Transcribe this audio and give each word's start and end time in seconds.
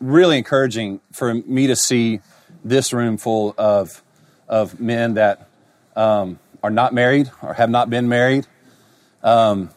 really 0.00 0.38
encouraging 0.38 1.00
for 1.12 1.34
me 1.34 1.66
to 1.68 1.76
see 1.76 2.20
this 2.64 2.92
room 2.92 3.16
full 3.16 3.54
of 3.56 4.02
of 4.48 4.78
men 4.80 5.14
that 5.14 5.48
um, 5.96 6.38
are 6.62 6.70
not 6.70 6.94
married 6.94 7.30
or 7.42 7.54
have 7.54 7.70
not 7.70 7.90
been 7.90 8.08
married. 8.08 8.46
Um, 9.22 9.70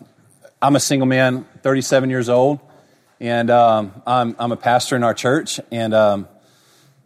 I'm 0.61 0.75
a 0.75 0.79
single 0.79 1.07
man, 1.07 1.45
37 1.63 2.09
years 2.09 2.29
old, 2.29 2.59
and 3.19 3.49
um, 3.49 4.01
I'm, 4.05 4.35
I'm 4.37 4.51
a 4.51 4.57
pastor 4.57 4.95
in 4.95 5.03
our 5.03 5.13
church, 5.13 5.59
and 5.71 5.93
um, 5.93 6.27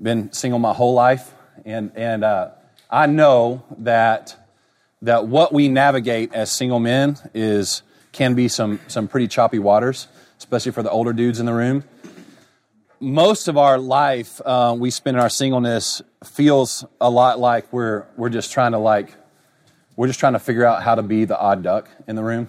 been 0.01 0.31
single 0.33 0.59
my 0.59 0.73
whole 0.73 0.93
life. 0.93 1.33
And 1.65 1.91
and 1.95 2.23
uh, 2.23 2.49
I 2.89 3.05
know 3.05 3.63
that 3.79 4.35
that 5.01 5.27
what 5.27 5.53
we 5.53 5.69
navigate 5.69 6.33
as 6.33 6.51
single 6.51 6.79
men 6.79 7.17
is 7.33 7.83
can 8.11 8.35
be 8.35 8.47
some 8.47 8.79
some 8.87 9.07
pretty 9.07 9.27
choppy 9.27 9.59
waters, 9.59 10.07
especially 10.39 10.71
for 10.71 10.83
the 10.83 10.89
older 10.89 11.13
dudes 11.13 11.39
in 11.39 11.45
the 11.45 11.53
room. 11.53 11.83
Most 13.03 13.49
of 13.49 13.57
our 13.57 13.77
life 13.79 14.39
uh, 14.45 14.73
we 14.79 14.89
spend 14.89 15.17
in 15.17 15.21
our 15.21 15.29
singleness 15.29 16.01
feels 16.23 16.85
a 17.01 17.09
lot 17.09 17.37
like 17.37 17.73
we're 17.73 18.05
we're 18.15 18.29
just 18.29 18.53
trying 18.53 18.71
to 18.71 18.77
like 18.77 19.13
we're 19.97 20.07
just 20.07 20.21
trying 20.21 20.31
to 20.33 20.39
figure 20.39 20.65
out 20.65 20.83
how 20.83 20.95
to 20.95 21.03
be 21.03 21.25
the 21.25 21.37
odd 21.37 21.63
duck 21.63 21.89
in 22.07 22.15
the 22.15 22.23
room. 22.23 22.47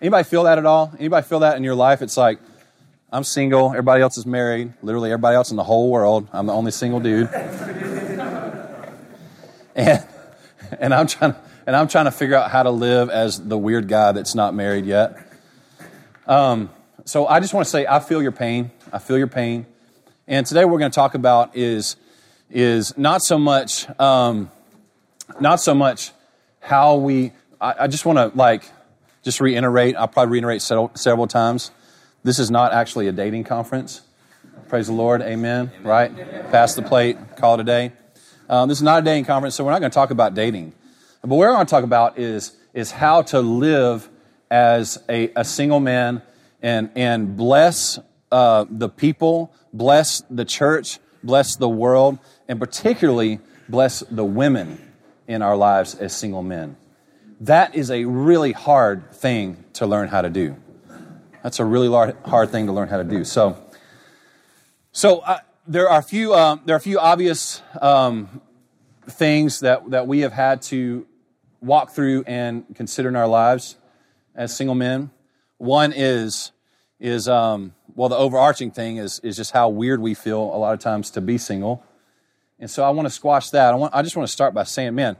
Anybody 0.00 0.24
feel 0.24 0.44
that 0.44 0.56
at 0.56 0.64
all? 0.64 0.94
Anybody 0.98 1.26
feel 1.28 1.40
that 1.40 1.58
in 1.58 1.62
your 1.62 1.74
life? 1.74 2.00
It's 2.00 2.16
like 2.16 2.38
I'm 3.12 3.22
single, 3.22 3.68
everybody 3.68 4.00
else 4.00 4.16
is 4.16 4.24
married, 4.24 4.72
literally 4.80 5.10
everybody 5.10 5.36
else 5.36 5.50
in 5.50 5.58
the 5.58 5.62
whole 5.62 5.90
world. 5.90 6.26
I'm 6.32 6.46
the 6.46 6.54
only 6.54 6.70
single 6.70 7.00
dude. 7.00 7.28
and 9.74 10.06
and 10.80 10.94
I'm 10.94 11.06
trying 11.06 11.34
and 11.66 11.76
I'm 11.76 11.88
trying 11.88 12.06
to 12.06 12.12
figure 12.12 12.36
out 12.36 12.50
how 12.50 12.62
to 12.62 12.70
live 12.70 13.10
as 13.10 13.46
the 13.46 13.58
weird 13.58 13.88
guy 13.88 14.12
that's 14.12 14.34
not 14.34 14.54
married 14.54 14.86
yet. 14.86 15.18
Um, 16.26 16.70
so 17.04 17.26
I 17.26 17.40
just 17.40 17.52
want 17.52 17.66
to 17.66 17.70
say 17.70 17.86
I 17.86 18.00
feel 18.00 18.22
your 18.22 18.32
pain. 18.32 18.70
I 18.90 18.98
feel 18.98 19.18
your 19.18 19.26
pain. 19.26 19.66
And 20.32 20.46
today 20.46 20.64
we're 20.64 20.78
going 20.78 20.90
to 20.90 20.94
talk 20.94 21.12
about 21.12 21.58
is 21.58 21.96
is 22.50 22.96
not 22.96 23.20
so 23.20 23.36
much 23.38 23.86
um, 24.00 24.50
not 25.38 25.60
so 25.60 25.74
much 25.74 26.10
how 26.58 26.96
we. 26.96 27.32
I, 27.60 27.74
I 27.80 27.86
just 27.86 28.06
want 28.06 28.16
to 28.16 28.32
like 28.34 28.64
just 29.22 29.42
reiterate. 29.42 29.94
I'll 29.94 30.08
probably 30.08 30.32
reiterate 30.32 30.62
several, 30.62 30.90
several 30.94 31.26
times. 31.26 31.70
This 32.24 32.38
is 32.38 32.50
not 32.50 32.72
actually 32.72 33.08
a 33.08 33.12
dating 33.12 33.44
conference. 33.44 34.00
Praise 34.70 34.86
the 34.86 34.94
Lord. 34.94 35.20
Amen. 35.20 35.70
Amen. 35.70 35.86
Right? 35.86 36.50
Pass 36.50 36.76
the 36.76 36.82
plate. 36.82 37.18
Call 37.36 37.56
it 37.56 37.60
a 37.60 37.64
day. 37.64 37.92
Um, 38.48 38.70
this 38.70 38.78
is 38.78 38.82
not 38.82 39.02
a 39.02 39.04
dating 39.04 39.26
conference, 39.26 39.54
so 39.54 39.64
we're 39.64 39.72
not 39.72 39.80
going 39.80 39.90
to 39.90 39.94
talk 39.94 40.10
about 40.10 40.32
dating. 40.32 40.72
But 41.20 41.28
what 41.28 41.40
we're 41.40 41.52
going 41.52 41.66
to 41.66 41.70
talk 41.70 41.84
about 41.84 42.18
is, 42.18 42.56
is 42.72 42.90
how 42.90 43.20
to 43.20 43.42
live 43.42 44.08
as 44.50 44.98
a, 45.10 45.30
a 45.36 45.44
single 45.44 45.80
man 45.80 46.22
and, 46.62 46.88
and 46.96 47.36
bless 47.36 47.98
uh, 48.32 48.64
the 48.68 48.88
people, 48.88 49.52
bless 49.72 50.22
the 50.30 50.44
church, 50.44 50.98
bless 51.22 51.56
the 51.56 51.68
world, 51.68 52.18
and 52.48 52.58
particularly 52.58 53.38
bless 53.68 54.00
the 54.00 54.24
women 54.24 54.80
in 55.28 55.42
our 55.42 55.56
lives 55.56 55.94
as 55.94 56.16
single 56.16 56.42
men. 56.42 56.76
That 57.40 57.74
is 57.74 57.90
a 57.90 58.04
really 58.04 58.52
hard 58.52 59.12
thing 59.12 59.64
to 59.74 59.86
learn 59.86 60.08
how 60.08 60.22
to 60.22 60.30
do. 60.30 60.56
That's 61.42 61.58
a 61.58 61.64
really 61.64 61.88
hard 61.88 62.50
thing 62.50 62.66
to 62.66 62.72
learn 62.72 62.88
how 62.88 62.98
to 62.98 63.04
do. 63.04 63.24
So, 63.24 63.56
so 64.92 65.18
uh, 65.18 65.38
there 65.66 65.88
are 65.88 65.98
a 65.98 66.02
few 66.02 66.34
um, 66.34 66.62
there 66.64 66.74
are 66.74 66.78
a 66.78 66.80
few 66.80 66.98
obvious 66.98 67.62
um, 67.80 68.40
things 69.08 69.60
that 69.60 69.90
that 69.90 70.06
we 70.06 70.20
have 70.20 70.32
had 70.32 70.62
to 70.62 71.06
walk 71.60 71.90
through 71.90 72.24
and 72.26 72.64
consider 72.74 73.08
in 73.08 73.16
our 73.16 73.28
lives 73.28 73.76
as 74.34 74.56
single 74.56 74.74
men. 74.74 75.10
One 75.58 75.92
is 75.94 76.52
is 77.00 77.28
um, 77.28 77.74
well, 77.94 78.08
the 78.08 78.16
overarching 78.16 78.70
thing 78.70 78.96
is 78.96 79.20
is 79.20 79.36
just 79.36 79.52
how 79.52 79.68
weird 79.68 80.00
we 80.00 80.14
feel 80.14 80.40
a 80.40 80.58
lot 80.58 80.74
of 80.74 80.80
times 80.80 81.10
to 81.10 81.20
be 81.20 81.38
single, 81.38 81.84
and 82.58 82.70
so 82.70 82.82
I 82.84 82.90
want 82.90 83.06
to 83.06 83.10
squash 83.10 83.50
that. 83.50 83.72
I 83.72 83.76
want 83.76 83.94
I 83.94 84.02
just 84.02 84.16
want 84.16 84.26
to 84.26 84.32
start 84.32 84.54
by 84.54 84.64
saying, 84.64 84.94
man, 84.94 85.16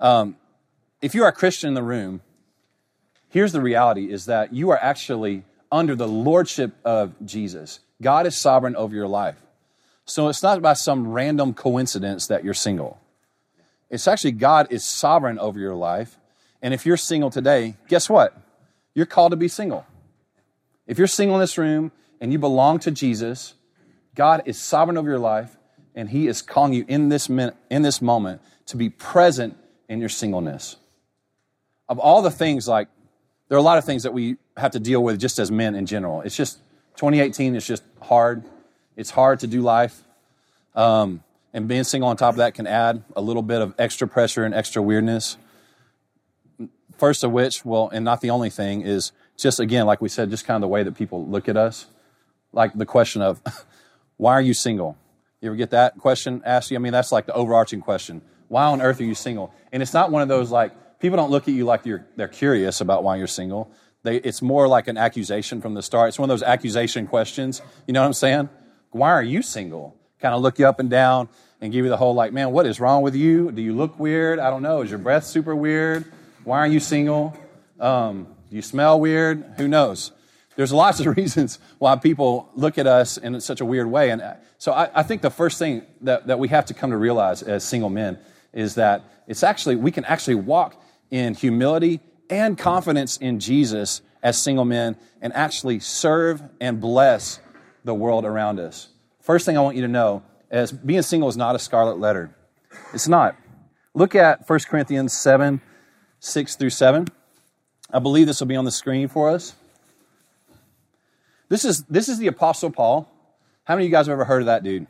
um, 0.00 0.36
if 1.00 1.14
you 1.14 1.24
are 1.24 1.28
a 1.28 1.32
Christian 1.32 1.68
in 1.68 1.74
the 1.74 1.82
room, 1.82 2.20
here's 3.28 3.52
the 3.52 3.60
reality: 3.60 4.10
is 4.10 4.26
that 4.26 4.52
you 4.52 4.70
are 4.70 4.78
actually 4.78 5.44
under 5.70 5.96
the 5.96 6.06
lordship 6.06 6.72
of 6.84 7.14
Jesus. 7.24 7.80
God 8.00 8.26
is 8.26 8.36
sovereign 8.36 8.76
over 8.76 8.94
your 8.94 9.08
life. 9.08 9.36
So 10.04 10.28
it's 10.28 10.42
not 10.42 10.60
by 10.60 10.74
some 10.74 11.12
random 11.12 11.54
coincidence 11.54 12.26
that 12.26 12.44
you're 12.44 12.54
single. 12.54 13.00
It's 13.88 14.08
actually 14.08 14.32
God 14.32 14.68
is 14.70 14.84
sovereign 14.84 15.38
over 15.38 15.58
your 15.58 15.74
life. 15.74 16.18
And 16.60 16.74
if 16.74 16.84
you're 16.84 16.96
single 16.96 17.30
today, 17.30 17.76
guess 17.88 18.08
what? 18.08 18.36
You're 18.94 19.06
called 19.06 19.32
to 19.32 19.36
be 19.36 19.48
single. 19.48 19.86
If 20.86 20.98
you're 20.98 21.06
single 21.06 21.36
in 21.36 21.40
this 21.40 21.56
room 21.56 21.92
and 22.22 22.32
you 22.32 22.38
belong 22.38 22.78
to 22.78 22.92
Jesus, 22.92 23.54
God 24.14 24.44
is 24.46 24.56
sovereign 24.56 24.96
over 24.96 25.10
your 25.10 25.18
life 25.18 25.56
and 25.96 26.08
he 26.08 26.28
is 26.28 26.40
calling 26.40 26.72
you 26.72 26.84
in 26.86 27.08
this 27.08 27.28
minute, 27.28 27.56
in 27.68 27.82
this 27.82 28.00
moment 28.00 28.40
to 28.66 28.76
be 28.76 28.88
present 28.88 29.56
in 29.88 29.98
your 29.98 30.08
singleness. 30.08 30.76
Of 31.88 31.98
all 31.98 32.22
the 32.22 32.30
things 32.30 32.68
like 32.68 32.86
there 33.48 33.56
are 33.56 33.58
a 33.58 33.64
lot 33.64 33.76
of 33.76 33.84
things 33.84 34.04
that 34.04 34.14
we 34.14 34.36
have 34.56 34.70
to 34.70 34.78
deal 34.78 35.02
with 35.02 35.18
just 35.18 35.40
as 35.40 35.50
men 35.50 35.74
in 35.74 35.84
general. 35.84 36.20
It's 36.20 36.36
just 36.36 36.58
2018 36.94 37.56
is 37.56 37.66
just 37.66 37.82
hard. 38.00 38.44
It's 38.96 39.10
hard 39.10 39.40
to 39.40 39.48
do 39.48 39.60
life. 39.60 40.04
Um, 40.76 41.24
and 41.52 41.66
being 41.66 41.82
single 41.82 42.08
on 42.08 42.16
top 42.16 42.34
of 42.34 42.38
that 42.38 42.54
can 42.54 42.68
add 42.68 43.02
a 43.16 43.20
little 43.20 43.42
bit 43.42 43.60
of 43.60 43.74
extra 43.78 44.06
pressure 44.06 44.44
and 44.44 44.54
extra 44.54 44.80
weirdness. 44.80 45.36
First 46.96 47.24
of 47.24 47.32
which, 47.32 47.64
well, 47.64 47.90
and 47.92 48.04
not 48.04 48.20
the 48.20 48.30
only 48.30 48.48
thing, 48.48 48.82
is 48.82 49.10
just 49.36 49.58
again, 49.58 49.86
like 49.86 50.00
we 50.00 50.08
said, 50.08 50.30
just 50.30 50.46
kind 50.46 50.54
of 50.54 50.60
the 50.60 50.68
way 50.68 50.84
that 50.84 50.94
people 50.94 51.26
look 51.26 51.48
at 51.48 51.56
us. 51.56 51.86
Like 52.52 52.74
the 52.74 52.86
question 52.86 53.22
of, 53.22 53.40
why 54.16 54.32
are 54.32 54.40
you 54.40 54.54
single? 54.54 54.96
You 55.40 55.48
ever 55.48 55.56
get 55.56 55.70
that 55.70 55.98
question 55.98 56.42
asked 56.44 56.70
you? 56.70 56.76
I 56.76 56.80
mean, 56.80 56.92
that's 56.92 57.12
like 57.12 57.26
the 57.26 57.34
overarching 57.34 57.80
question. 57.80 58.22
Why 58.48 58.64
on 58.64 58.80
earth 58.80 59.00
are 59.00 59.04
you 59.04 59.14
single? 59.14 59.52
And 59.72 59.82
it's 59.82 59.94
not 59.94 60.10
one 60.10 60.22
of 60.22 60.28
those 60.28 60.50
like, 60.50 61.00
people 61.00 61.16
don't 61.16 61.30
look 61.30 61.48
at 61.48 61.54
you 61.54 61.64
like 61.64 61.84
you're, 61.84 62.06
they're 62.16 62.28
curious 62.28 62.80
about 62.80 63.02
why 63.02 63.16
you're 63.16 63.26
single. 63.26 63.70
They, 64.04 64.16
it's 64.16 64.42
more 64.42 64.68
like 64.68 64.88
an 64.88 64.96
accusation 64.96 65.60
from 65.60 65.74
the 65.74 65.82
start. 65.82 66.08
It's 66.08 66.18
one 66.18 66.28
of 66.28 66.32
those 66.32 66.42
accusation 66.42 67.06
questions. 67.06 67.62
You 67.86 67.94
know 67.94 68.00
what 68.00 68.06
I'm 68.06 68.12
saying? 68.12 68.48
Why 68.90 69.10
are 69.10 69.22
you 69.22 69.42
single? 69.42 69.96
kind 70.22 70.34
of 70.34 70.40
look 70.40 70.58
you 70.58 70.66
up 70.66 70.78
and 70.78 70.88
down 70.88 71.28
and 71.60 71.72
give 71.72 71.84
you 71.84 71.90
the 71.90 71.96
whole 71.96 72.14
like, 72.14 72.32
man, 72.32 72.52
what 72.52 72.64
is 72.64 72.80
wrong 72.80 73.02
with 73.02 73.14
you? 73.14 73.50
Do 73.50 73.60
you 73.60 73.74
look 73.74 73.98
weird? 73.98 74.38
I 74.38 74.48
don't 74.48 74.62
know. 74.62 74.80
Is 74.80 74.90
your 74.90 75.00
breath 75.00 75.24
super 75.24 75.54
weird? 75.54 76.04
Why 76.44 76.58
are 76.58 76.66
you 76.66 76.80
single? 76.80 77.36
Um, 77.78 78.28
do 78.48 78.56
you 78.56 78.62
smell 78.62 78.98
weird? 79.00 79.54
Who 79.56 79.68
knows? 79.68 80.12
There's 80.56 80.72
lots 80.72 81.00
of 81.00 81.06
reasons 81.16 81.58
why 81.78 81.96
people 81.96 82.50
look 82.54 82.78
at 82.78 82.86
us 82.86 83.16
in 83.16 83.40
such 83.40 83.60
a 83.60 83.64
weird 83.64 83.86
way. 83.86 84.10
And 84.10 84.22
uh, 84.22 84.34
so 84.58 84.72
I, 84.72 84.90
I 84.94 85.02
think 85.02 85.22
the 85.22 85.30
first 85.30 85.58
thing 85.58 85.82
that, 86.02 86.26
that 86.26 86.38
we 86.38 86.48
have 86.48 86.66
to 86.66 86.74
come 86.74 86.90
to 86.90 86.96
realize 86.96 87.42
as 87.42 87.64
single 87.64 87.90
men 87.90 88.18
is 88.52 88.74
that 88.76 89.04
it's 89.26 89.42
actually, 89.42 89.76
we 89.76 89.90
can 89.90 90.04
actually 90.04 90.34
walk 90.34 90.80
in 91.10 91.34
humility 91.34 92.00
and 92.28 92.56
confidence 92.56 93.16
in 93.16 93.40
Jesus 93.40 94.02
as 94.22 94.40
single 94.40 94.64
men 94.64 94.96
and 95.20 95.32
actually 95.32 95.80
serve 95.80 96.42
and 96.60 96.80
bless 96.80 97.40
the 97.84 97.94
world 97.94 98.24
around 98.24 98.60
us. 98.60 98.88
First 99.20 99.46
thing 99.46 99.56
I 99.56 99.60
want 99.60 99.76
you 99.76 99.82
to 99.82 99.88
know 99.88 100.22
is 100.50 100.72
being 100.72 101.02
single 101.02 101.28
is 101.28 101.36
not 101.36 101.54
a 101.54 101.58
scarlet 101.58 101.98
letter. 101.98 102.34
It's 102.92 103.08
not. 103.08 103.36
Look 103.94 104.14
at 104.14 104.48
1 104.48 104.60
Corinthians 104.68 105.12
7, 105.12 105.60
6 106.20 106.56
through 106.56 106.70
7. 106.70 107.06
I 107.90 107.98
believe 107.98 108.26
this 108.26 108.40
will 108.40 108.46
be 108.46 108.56
on 108.56 108.64
the 108.64 108.70
screen 108.70 109.08
for 109.08 109.30
us. 109.30 109.54
This 111.52 111.66
is, 111.66 111.84
this 111.84 112.08
is 112.08 112.16
the 112.16 112.28
Apostle 112.28 112.70
Paul. 112.70 113.06
How 113.64 113.74
many 113.74 113.84
of 113.84 113.90
you 113.90 113.94
guys 113.94 114.06
have 114.06 114.14
ever 114.14 114.24
heard 114.24 114.40
of 114.40 114.46
that 114.46 114.64
dude? 114.64 114.86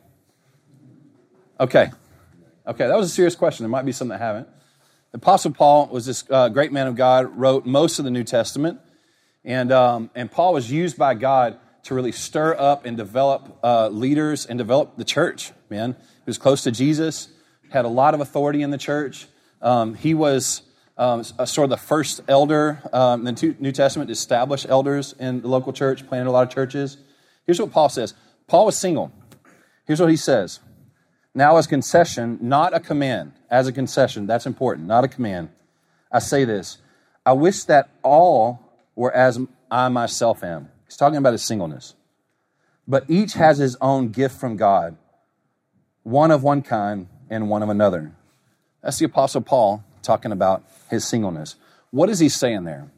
Okay. 1.59 1.91
Okay, 2.65 2.87
that 2.87 2.95
was 2.95 3.11
a 3.11 3.13
serious 3.13 3.35
question. 3.35 3.65
There 3.65 3.69
might 3.69 3.83
be 3.83 3.91
some 3.91 4.07
that 4.07 4.19
haven't. 4.19 4.47
The 5.11 5.17
Apostle 5.17 5.51
Paul 5.51 5.87
was 5.87 6.05
this 6.05 6.23
uh, 6.29 6.47
great 6.47 6.71
man 6.71 6.87
of 6.87 6.95
God, 6.95 7.37
wrote 7.37 7.65
most 7.65 7.99
of 7.99 8.05
the 8.05 8.11
New 8.11 8.23
Testament. 8.23 8.79
And, 9.43 9.73
um, 9.73 10.09
and 10.15 10.31
Paul 10.31 10.53
was 10.53 10.71
used 10.71 10.97
by 10.97 11.15
God 11.15 11.59
to 11.83 11.95
really 11.95 12.13
stir 12.13 12.55
up 12.57 12.85
and 12.85 12.95
develop 12.95 13.59
uh, 13.61 13.89
leaders 13.89 14.45
and 14.45 14.57
develop 14.57 14.95
the 14.95 15.03
church, 15.03 15.51
man. 15.69 15.97
He 15.99 16.27
was 16.27 16.37
close 16.37 16.63
to 16.63 16.71
Jesus, 16.71 17.27
had 17.71 17.83
a 17.83 17.89
lot 17.89 18.13
of 18.13 18.21
authority 18.21 18.61
in 18.61 18.71
the 18.71 18.77
church. 18.77 19.27
Um, 19.61 19.95
he 19.95 20.13
was 20.13 20.61
um, 20.97 21.23
sort 21.23 21.65
of 21.65 21.69
the 21.69 21.77
first 21.77 22.21
elder 22.27 22.81
um, 22.93 23.23
the 23.23 23.55
New 23.59 23.71
Testament 23.71 24.09
to 24.09 24.11
establish 24.11 24.65
elders 24.67 25.15
in 25.19 25.41
the 25.41 25.47
local 25.47 25.73
church, 25.73 26.07
planted 26.07 26.29
a 26.29 26.31
lot 26.31 26.47
of 26.47 26.53
churches. 26.53 26.97
Here's 27.45 27.59
what 27.59 27.71
Paul 27.71 27.89
says 27.89 28.13
Paul 28.47 28.65
was 28.65 28.77
single. 28.77 29.11
Here's 29.85 29.99
what 29.99 30.09
he 30.09 30.17
says 30.17 30.59
Now, 31.33 31.57
as 31.57 31.67
concession, 31.67 32.37
not 32.41 32.73
a 32.73 32.79
command, 32.79 33.33
as 33.49 33.67
a 33.67 33.71
concession, 33.71 34.27
that's 34.27 34.45
important, 34.45 34.87
not 34.87 35.03
a 35.03 35.07
command. 35.07 35.49
I 36.11 36.19
say 36.19 36.45
this 36.45 36.77
I 37.25 37.33
wish 37.33 37.63
that 37.65 37.89
all 38.03 38.59
were 38.95 39.11
as 39.11 39.39
I 39.71 39.89
myself 39.89 40.43
am 40.43 40.69
He's 40.85 40.97
talking 40.97 41.17
about 41.17 41.33
his 41.33 41.43
singleness. 41.43 41.95
But 42.87 43.05
each 43.09 43.33
has 43.33 43.57
his 43.57 43.75
own 43.81 44.09
gift 44.09 44.39
from 44.39 44.57
God, 44.57 44.97
one 46.03 46.29
of 46.31 46.43
one 46.43 46.61
kind 46.61 47.07
and 47.29 47.49
one 47.49 47.63
of 47.63 47.69
another. 47.69 48.11
That's 48.83 48.99
the 48.99 49.05
Apostle 49.05 49.41
Paul 49.41 49.83
talking 50.03 50.31
about 50.31 50.63
his 50.89 51.05
singleness. 51.05 51.55
What 51.91 52.09
is 52.09 52.19
he 52.19 52.29
saying 52.29 52.63
there? 52.63 52.91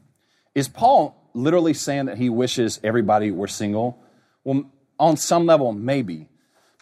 Is 0.54 0.68
Paul 0.68 1.30
literally 1.34 1.74
saying 1.74 2.06
that 2.06 2.18
he 2.18 2.28
wishes 2.30 2.80
everybody 2.82 3.30
were 3.30 3.48
single? 3.48 3.98
Well, 4.44 4.70
on 4.98 5.16
some 5.16 5.46
level, 5.46 5.72
maybe. 5.72 6.28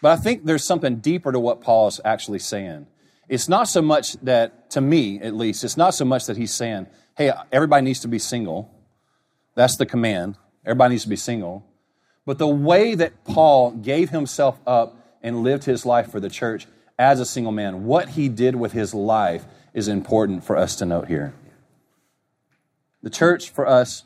But 0.01 0.11
I 0.11 0.21
think 0.21 0.45
there's 0.45 0.63
something 0.63 0.97
deeper 0.97 1.31
to 1.31 1.39
what 1.39 1.61
Paul 1.61 1.87
is 1.87 1.99
actually 2.05 2.39
saying. 2.39 2.87
It's 3.27 3.49
not 3.49 3.67
so 3.67 3.81
much 3.81 4.13
that, 4.23 4.69
to 4.71 4.81
me 4.81 5.19
at 5.19 5.35
least, 5.35 5.63
it's 5.63 5.77
not 5.77 5.93
so 5.93 6.05
much 6.05 6.25
that 6.27 6.37
he's 6.37 6.53
saying, 6.53 6.87
hey, 7.17 7.31
everybody 7.51 7.83
needs 7.83 8.01
to 8.01 8.07
be 8.07 8.19
single. 8.19 8.71
That's 9.55 9.77
the 9.77 9.85
command. 9.85 10.37
Everybody 10.65 10.93
needs 10.93 11.03
to 11.03 11.09
be 11.09 11.15
single. 11.15 11.65
But 12.25 12.37
the 12.37 12.47
way 12.47 12.95
that 12.95 13.23
Paul 13.23 13.71
gave 13.71 14.09
himself 14.09 14.59
up 14.65 15.17
and 15.21 15.43
lived 15.43 15.63
his 15.63 15.85
life 15.85 16.11
for 16.11 16.19
the 16.19 16.29
church 16.29 16.67
as 16.97 17.19
a 17.19 17.25
single 17.25 17.51
man, 17.51 17.85
what 17.85 18.09
he 18.09 18.29
did 18.29 18.55
with 18.55 18.71
his 18.71 18.93
life 18.93 19.45
is 19.75 19.89
important 19.89 20.43
for 20.43 20.57
us 20.57 20.75
to 20.77 20.85
note 20.85 21.07
here. 21.07 21.33
The 23.03 23.09
church, 23.11 23.51
for 23.51 23.67
us, 23.67 24.03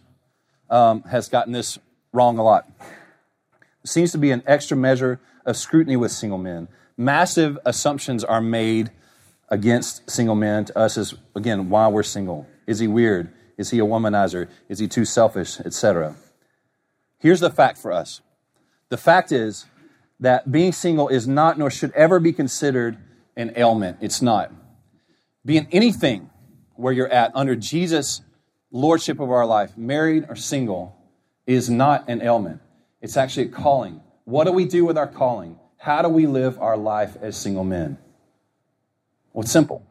um, 0.69 1.03
has 1.03 1.29
gotten 1.29 1.53
this 1.53 1.79
wrong 2.11 2.37
a 2.37 2.43
lot. 2.43 2.67
There 2.79 3.85
seems 3.85 4.11
to 4.11 4.17
be 4.17 4.31
an 4.31 4.43
extra 4.45 4.75
measure 4.75 5.21
of 5.45 5.55
scrutiny 5.55 5.95
with 5.95 6.11
single 6.11 6.39
men. 6.39 6.67
Massive 6.97 7.57
assumptions 7.65 8.23
are 8.23 8.41
made 8.41 8.91
against 9.47 10.09
single 10.09 10.35
men 10.35 10.65
to 10.65 10.77
us 10.77 10.97
as, 10.97 11.13
again, 11.35 11.69
why 11.69 11.87
we're 11.87 12.03
single. 12.03 12.47
Is 12.67 12.79
he 12.79 12.87
weird? 12.87 13.31
Is 13.57 13.69
he 13.69 13.79
a 13.79 13.83
womanizer? 13.83 14.49
Is 14.67 14.79
he 14.79 14.87
too 14.87 15.05
selfish, 15.05 15.59
etc.? 15.61 16.15
Here's 17.19 17.39
the 17.39 17.49
fact 17.49 17.77
for 17.77 17.91
us. 17.91 18.21
The 18.89 18.97
fact 18.97 19.31
is 19.31 19.65
that 20.19 20.51
being 20.51 20.71
single 20.71 21.07
is 21.09 21.27
not 21.27 21.57
nor 21.59 21.69
should 21.69 21.91
ever 21.91 22.19
be 22.19 22.33
considered 22.33 22.97
an 23.37 23.53
ailment. 23.55 23.97
It's 24.01 24.21
not. 24.21 24.51
Being 25.49 25.67
anything 25.71 26.29
where 26.75 26.93
you're 26.93 27.11
at 27.11 27.31
under 27.33 27.55
Jesus' 27.55 28.21
lordship 28.69 29.19
of 29.19 29.31
our 29.31 29.47
life, 29.47 29.75
married 29.75 30.27
or 30.29 30.35
single, 30.35 30.95
is 31.47 31.71
not 31.71 32.07
an 32.07 32.21
ailment. 32.21 32.61
It's 33.01 33.17
actually 33.17 33.47
a 33.47 33.49
calling. 33.49 33.99
What 34.25 34.43
do 34.43 34.51
we 34.51 34.65
do 34.65 34.85
with 34.85 34.95
our 34.95 35.07
calling? 35.07 35.57
How 35.77 36.03
do 36.03 36.07
we 36.07 36.27
live 36.27 36.59
our 36.59 36.77
life 36.77 37.17
as 37.19 37.35
single 37.35 37.63
men? 37.63 37.97
Well, 39.33 39.41
it's 39.41 39.51
simple. 39.51 39.83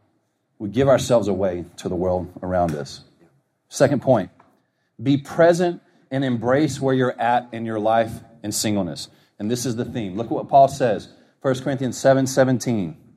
We 0.60 0.68
give 0.68 0.86
ourselves 0.86 1.26
away 1.26 1.64
to 1.78 1.88
the 1.88 1.96
world 1.96 2.32
around 2.40 2.76
us. 2.76 3.00
Second 3.68 4.00
point 4.00 4.30
be 5.02 5.16
present 5.16 5.82
and 6.12 6.24
embrace 6.24 6.80
where 6.80 6.94
you're 6.94 7.20
at 7.20 7.48
in 7.50 7.66
your 7.66 7.80
life 7.80 8.12
in 8.44 8.52
singleness. 8.52 9.08
And 9.40 9.50
this 9.50 9.66
is 9.66 9.74
the 9.74 9.84
theme. 9.84 10.16
Look 10.16 10.26
at 10.26 10.32
what 10.34 10.48
Paul 10.48 10.68
says 10.68 11.08
1 11.42 11.62
Corinthians 11.62 11.98
7 11.98 12.28
17. 12.28 13.07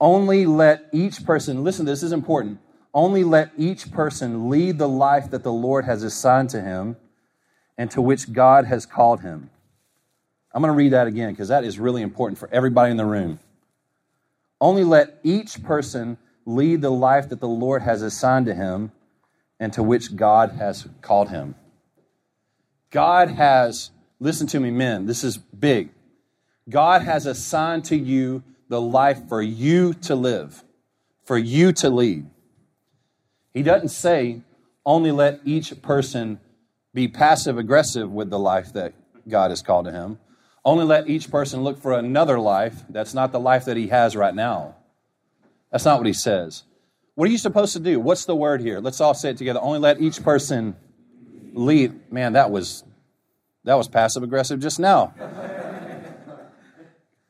Only 0.00 0.46
let 0.46 0.88
each 0.92 1.24
person, 1.24 1.62
listen, 1.62 1.84
this 1.84 2.02
is 2.02 2.12
important. 2.12 2.58
Only 2.94 3.22
let 3.22 3.52
each 3.56 3.92
person 3.92 4.48
lead 4.48 4.78
the 4.78 4.88
life 4.88 5.30
that 5.30 5.42
the 5.42 5.52
Lord 5.52 5.84
has 5.84 6.02
assigned 6.02 6.50
to 6.50 6.60
him 6.60 6.96
and 7.76 7.90
to 7.90 8.00
which 8.00 8.32
God 8.32 8.64
has 8.64 8.86
called 8.86 9.20
him. 9.20 9.50
I'm 10.52 10.62
going 10.62 10.72
to 10.72 10.76
read 10.76 10.92
that 10.92 11.06
again 11.06 11.30
because 11.30 11.48
that 11.48 11.64
is 11.64 11.78
really 11.78 12.02
important 12.02 12.38
for 12.38 12.48
everybody 12.50 12.90
in 12.90 12.96
the 12.96 13.04
room. 13.04 13.38
Only 14.60 14.84
let 14.84 15.20
each 15.22 15.62
person 15.62 16.18
lead 16.44 16.82
the 16.82 16.90
life 16.90 17.28
that 17.28 17.40
the 17.40 17.48
Lord 17.48 17.82
has 17.82 18.02
assigned 18.02 18.46
to 18.46 18.54
him 18.54 18.90
and 19.60 19.72
to 19.74 19.82
which 19.82 20.16
God 20.16 20.52
has 20.52 20.88
called 21.02 21.28
him. 21.28 21.54
God 22.90 23.30
has, 23.30 23.90
listen 24.18 24.46
to 24.48 24.58
me, 24.58 24.70
men, 24.70 25.06
this 25.06 25.22
is 25.22 25.36
big. 25.36 25.90
God 26.68 27.02
has 27.02 27.26
assigned 27.26 27.84
to 27.86 27.96
you 27.96 28.42
the 28.70 28.80
life 28.80 29.28
for 29.28 29.42
you 29.42 29.92
to 29.92 30.14
live, 30.14 30.62
for 31.24 31.36
you 31.36 31.72
to 31.72 31.90
lead. 31.90 32.24
He 33.52 33.64
doesn't 33.64 33.88
say 33.88 34.42
only 34.86 35.10
let 35.10 35.40
each 35.44 35.82
person 35.82 36.38
be 36.94 37.08
passive 37.08 37.58
aggressive 37.58 38.10
with 38.10 38.30
the 38.30 38.38
life 38.38 38.72
that 38.74 38.94
God 39.28 39.50
has 39.50 39.60
called 39.60 39.86
to 39.86 39.92
him. 39.92 40.20
Only 40.64 40.84
let 40.84 41.08
each 41.08 41.32
person 41.32 41.62
look 41.62 41.78
for 41.78 41.94
another 41.94 42.38
life 42.38 42.84
that's 42.88 43.12
not 43.12 43.32
the 43.32 43.40
life 43.40 43.64
that 43.64 43.76
he 43.76 43.88
has 43.88 44.14
right 44.14 44.34
now. 44.34 44.76
That's 45.72 45.84
not 45.84 45.98
what 45.98 46.06
he 46.06 46.12
says. 46.12 46.62
What 47.16 47.28
are 47.28 47.32
you 47.32 47.38
supposed 47.38 47.72
to 47.72 47.80
do? 47.80 47.98
What's 47.98 48.24
the 48.24 48.36
word 48.36 48.60
here? 48.60 48.78
Let's 48.78 49.00
all 49.00 49.14
say 49.14 49.30
it 49.30 49.36
together. 49.36 49.60
Only 49.60 49.80
let 49.80 50.00
each 50.00 50.22
person 50.22 50.76
lead. 51.54 52.12
Man, 52.12 52.34
that 52.34 52.52
was 52.52 52.84
that 53.64 53.74
was 53.74 53.88
passive 53.88 54.22
aggressive 54.22 54.60
just 54.60 54.78
now. 54.78 55.12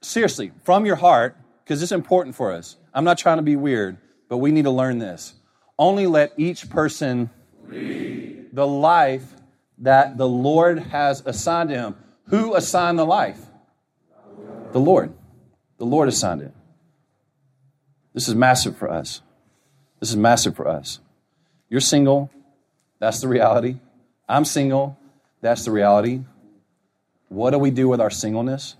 Seriously, 0.02 0.52
from 0.64 0.86
your 0.86 0.96
heart, 0.96 1.36
because 1.64 1.82
it's 1.82 1.92
important 1.92 2.34
for 2.34 2.52
us. 2.52 2.76
I'm 2.94 3.04
not 3.04 3.18
trying 3.18 3.36
to 3.36 3.42
be 3.42 3.56
weird, 3.56 3.98
but 4.28 4.38
we 4.38 4.50
need 4.50 4.64
to 4.64 4.70
learn 4.70 4.98
this. 4.98 5.34
Only 5.78 6.06
let 6.06 6.32
each 6.36 6.68
person 6.70 7.30
lead 7.68 8.48
the 8.52 8.66
life 8.66 9.34
that 9.78 10.18
the 10.18 10.28
Lord 10.28 10.78
has 10.78 11.22
assigned 11.24 11.70
to 11.70 11.74
him. 11.74 11.96
Who 12.26 12.54
assigned 12.54 12.98
the 12.98 13.04
life? 13.04 13.40
The 14.72 14.80
Lord. 14.80 15.12
The 15.78 15.86
Lord 15.86 16.08
assigned 16.08 16.42
it. 16.42 16.52
This 18.12 18.28
is 18.28 18.34
massive 18.34 18.76
for 18.76 18.90
us. 18.90 19.22
This 20.00 20.10
is 20.10 20.16
massive 20.16 20.56
for 20.56 20.66
us. 20.68 20.98
You're 21.68 21.80
single, 21.80 22.30
that's 22.98 23.20
the 23.20 23.28
reality. 23.28 23.76
I'm 24.28 24.44
single, 24.44 24.98
that's 25.40 25.64
the 25.64 25.70
reality. 25.70 26.20
What 27.28 27.50
do 27.50 27.58
we 27.58 27.70
do 27.70 27.88
with 27.88 28.00
our 28.00 28.10
singleness? 28.10 28.76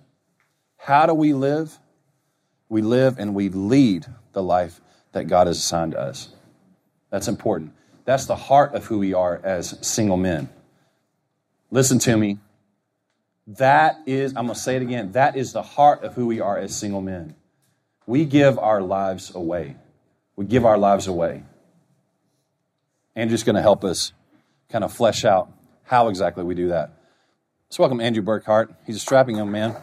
How 0.83 1.07
do 1.07 1.15
we 1.15 1.33
live? 1.33 1.79
We 2.69 2.83
live 2.83 3.19
and 3.19 3.35
we 3.35 3.49
lead 3.49 4.07
the 4.33 4.43
life 4.43 4.81
that 5.13 5.27
God 5.27 5.47
has 5.47 5.59
assigned 5.59 5.93
to 5.93 6.01
us. 6.01 6.31
That's 7.11 7.29
important. 7.29 7.73
That's 8.05 8.27
the 8.27 8.37
heart 8.37 8.75
of 8.75 8.87
who 8.87 8.99
we 8.99 9.13
are 9.13 9.41
as 9.43 9.77
single 9.81 10.17
men. 10.17 10.49
Listen 11.71 11.99
to 12.01 12.17
me. 12.17 12.39
That 13.47 13.99
is, 14.07 14.33
I'm 14.37 14.47
going 14.47 14.55
to 14.55 14.61
say 14.61 14.77
it 14.77 14.83
again, 14.83 15.13
that 15.13 15.37
is 15.37 15.53
the 15.53 15.63
heart 15.63 16.05
of 16.05 16.15
who 16.15 16.27
we 16.27 16.41
are 16.41 16.57
as 16.57 16.75
single 16.75 17.01
men. 17.01 17.35
We 18.07 18.25
give 18.25 18.59
our 18.59 18.81
lives 18.81 19.35
away 19.35 19.77
we 20.41 20.47
give 20.47 20.65
our 20.65 20.79
lives 20.79 21.07
away. 21.07 21.43
Andrew's 23.15 23.43
going 23.43 23.57
to 23.57 23.61
help 23.61 23.85
us 23.85 24.15
kind 24.71 24.83
of 24.83 24.91
flesh 24.91 25.27
out 25.27 25.53
how 25.83 26.09
exactly 26.09 26.45
we 26.45 26.55
do 26.55 26.69
that. 26.69 26.93
Let's 27.69 27.79
welcome 27.79 28.01
Andrew 28.01 28.23
Burkhart. 28.23 28.75
He's 28.87 28.97
a 28.97 29.01
strapping 29.01 29.37
young 29.37 29.51
man. 29.51 29.77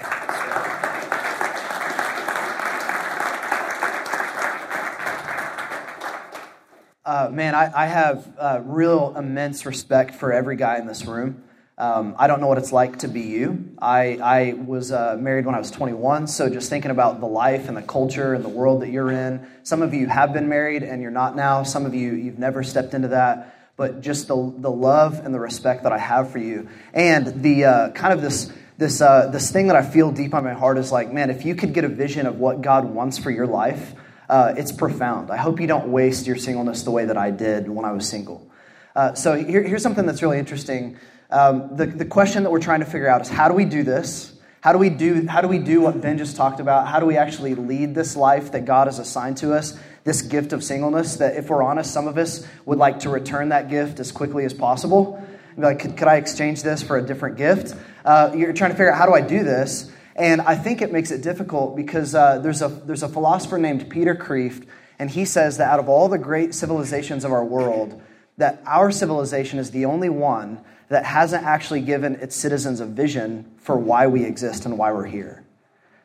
Uh, 7.08 7.30
man, 7.32 7.56
I, 7.56 7.72
I 7.74 7.86
have 7.86 8.28
uh, 8.38 8.60
real 8.66 9.16
immense 9.16 9.66
respect 9.66 10.16
for 10.16 10.34
every 10.34 10.58
guy 10.58 10.78
in 10.78 10.88
this 10.88 11.06
room. 11.06 11.42
Um, 11.78 12.18
I 12.20 12.28
don't 12.28 12.42
know 12.42 12.48
what 12.48 12.58
it's 12.58 12.74
like 12.74 13.00
to 13.00 13.08
be 13.08 13.22
you. 13.22 13.74
I, 13.82 14.20
I 14.22 14.54
was 14.54 14.92
uh, 14.92 15.16
married 15.18 15.46
when 15.46 15.56
I 15.56 15.60
was 15.60 15.72
21, 15.72 16.28
so 16.28 16.50
just 16.50 16.70
thinking 16.70 16.92
about 16.92 17.22
the 17.22 17.26
life 17.26 17.70
and 17.70 17.78
the 17.78 17.82
culture 17.82 18.34
and 18.34 18.44
the 18.44 18.50
world 18.50 18.82
that 18.82 18.90
you're 18.90 19.10
in. 19.10 19.48
Some 19.64 19.82
of 19.82 19.94
you 19.94 20.08
have 20.08 20.34
been 20.34 20.50
married 20.50 20.84
and 20.84 21.02
you're 21.02 21.10
not 21.10 21.34
now. 21.38 21.64
Some 21.64 21.86
of 21.86 21.96
you, 21.96 22.12
you've 22.12 22.40
never 22.40 22.62
stepped 22.62 22.94
into 22.94 23.08
that. 23.08 23.56
But 23.78 24.02
just 24.02 24.28
the, 24.28 24.36
the 24.58 24.72
love 24.72 25.24
and 25.24 25.34
the 25.34 25.40
respect 25.40 25.84
that 25.84 25.94
I 25.94 26.00
have 26.00 26.30
for 26.30 26.40
you. 26.40 26.68
And 26.94 27.42
the 27.42 27.64
uh, 27.64 27.90
kind 27.92 28.12
of 28.12 28.22
this, 28.22 28.52
this, 28.78 29.00
uh, 29.00 29.28
this 29.28 29.50
thing 29.50 29.68
that 29.68 29.78
I 29.78 29.82
feel 29.82 30.12
deep 30.12 30.34
on 30.34 30.44
my 30.44 30.52
heart 30.52 30.78
is 30.78 30.92
like, 30.92 31.14
man, 31.14 31.30
if 31.30 31.46
you 31.46 31.56
could 31.56 31.74
get 31.74 31.86
a 31.86 31.90
vision 31.90 32.26
of 32.28 32.38
what 32.38 32.62
God 32.62 32.84
wants 32.84 33.18
for 33.18 33.32
your 33.32 33.48
life, 33.48 33.94
uh, 34.30 34.54
it's 34.58 34.72
profound. 34.72 35.32
I 35.32 35.38
hope 35.38 35.60
you 35.60 35.68
don't 35.68 35.88
waste 35.88 36.28
your 36.28 36.36
singleness 36.36 36.84
the 36.84 36.92
way 36.92 37.06
that 37.06 37.18
I 37.18 37.32
did 37.32 37.70
when 37.70 37.86
I 37.86 37.92
was 37.92 38.08
single. 38.08 38.50
Uh, 38.96 39.14
so 39.14 39.36
here, 39.36 39.64
here's 39.64 39.84
something 39.84 40.06
that's 40.06 40.22
really 40.22 40.40
interesting. 40.40 40.98
Um, 41.30 41.76
the, 41.76 41.86
the 41.86 42.06
question 42.06 42.44
that 42.44 42.50
we're 42.50 42.60
trying 42.60 42.80
to 42.80 42.86
figure 42.86 43.08
out 43.08 43.22
is 43.22 43.30
how 43.30 43.48
do 43.48 43.54
we 43.54 43.66
do 43.66 43.84
this? 43.84 44.34
How 44.62 44.74
do 44.74 44.80
we 44.80 44.90
do, 44.90 45.28
how 45.28 45.42
do 45.42 45.48
we 45.48 45.60
do 45.60 45.82
what 45.82 46.02
Ben 46.02 46.18
just 46.18 46.36
talked 46.36 46.60
about? 46.60 46.88
How 46.88 47.00
do 47.00 47.06
we 47.06 47.16
actually 47.16 47.56
lead 47.56 47.96
this 47.96 48.16
life 48.16 48.52
that 48.52 48.66
God 48.66 48.88
has 48.88 49.00
assigned 49.00 49.38
to 49.38 49.54
us, 49.54 49.78
this 50.04 50.22
gift 50.24 50.52
of 50.52 50.64
singleness? 50.64 51.18
That 51.18 51.36
if 51.36 51.50
we're 51.50 51.64
honest, 51.64 51.94
some 51.94 52.08
of 52.08 52.18
us 52.18 52.46
would 52.66 52.78
like 52.78 53.00
to 53.02 53.10
return 53.10 53.50
that 53.50 53.70
gift 53.70 54.00
as 54.00 54.12
quickly 54.12 54.46
as 54.46 54.54
possible. 54.54 55.24
Be 55.56 55.62
like, 55.62 55.80
could, 55.80 55.98
could 55.98 56.08
I 56.08 56.18
exchange 56.18 56.64
this 56.64 56.84
for 56.84 56.98
a 56.98 57.02
different 57.02 57.38
gift? 57.38 57.76
Uh, 58.04 58.32
you're 58.36 58.54
trying 58.54 58.72
to 58.72 58.76
figure 58.76 58.92
out 58.92 58.98
how 58.98 59.06
do 59.06 59.14
I 59.14 59.22
do 59.22 59.44
this? 59.44 59.92
And 60.18 60.42
I 60.42 60.56
think 60.56 60.82
it 60.82 60.92
makes 60.92 61.12
it 61.12 61.22
difficult 61.22 61.76
because 61.76 62.16
uh, 62.16 62.40
there's, 62.40 62.64
a, 62.64 62.68
there's 62.68 63.04
a 63.04 63.08
philosopher 63.08 63.60
named 63.60 63.90
Peter 63.90 64.16
Kreeft, 64.16 64.66
and 64.98 65.12
he 65.12 65.26
says 65.26 65.58
that 65.58 65.70
out 65.70 65.80
of 65.80 65.88
all 65.88 66.10
the 66.10 66.18
great 66.18 66.56
civilizations 66.56 67.24
of 67.24 67.32
our 67.32 67.46
world, 67.46 68.02
that 68.38 68.62
our 68.66 68.92
civilization 68.92 69.60
is 69.60 69.72
the 69.72 69.86
only 69.86 70.10
one 70.10 70.60
that 70.90 71.06
hasn't 71.06 71.44
actually 71.44 71.82
given 71.82 72.16
its 72.16 72.36
citizens 72.36 72.80
a 72.80 72.86
vision 72.86 73.52
for 73.58 73.78
why 73.78 74.08
we 74.08 74.24
exist 74.24 74.66
and 74.66 74.78
why 74.78 74.92
we're 74.92 75.06
here. 75.06 75.44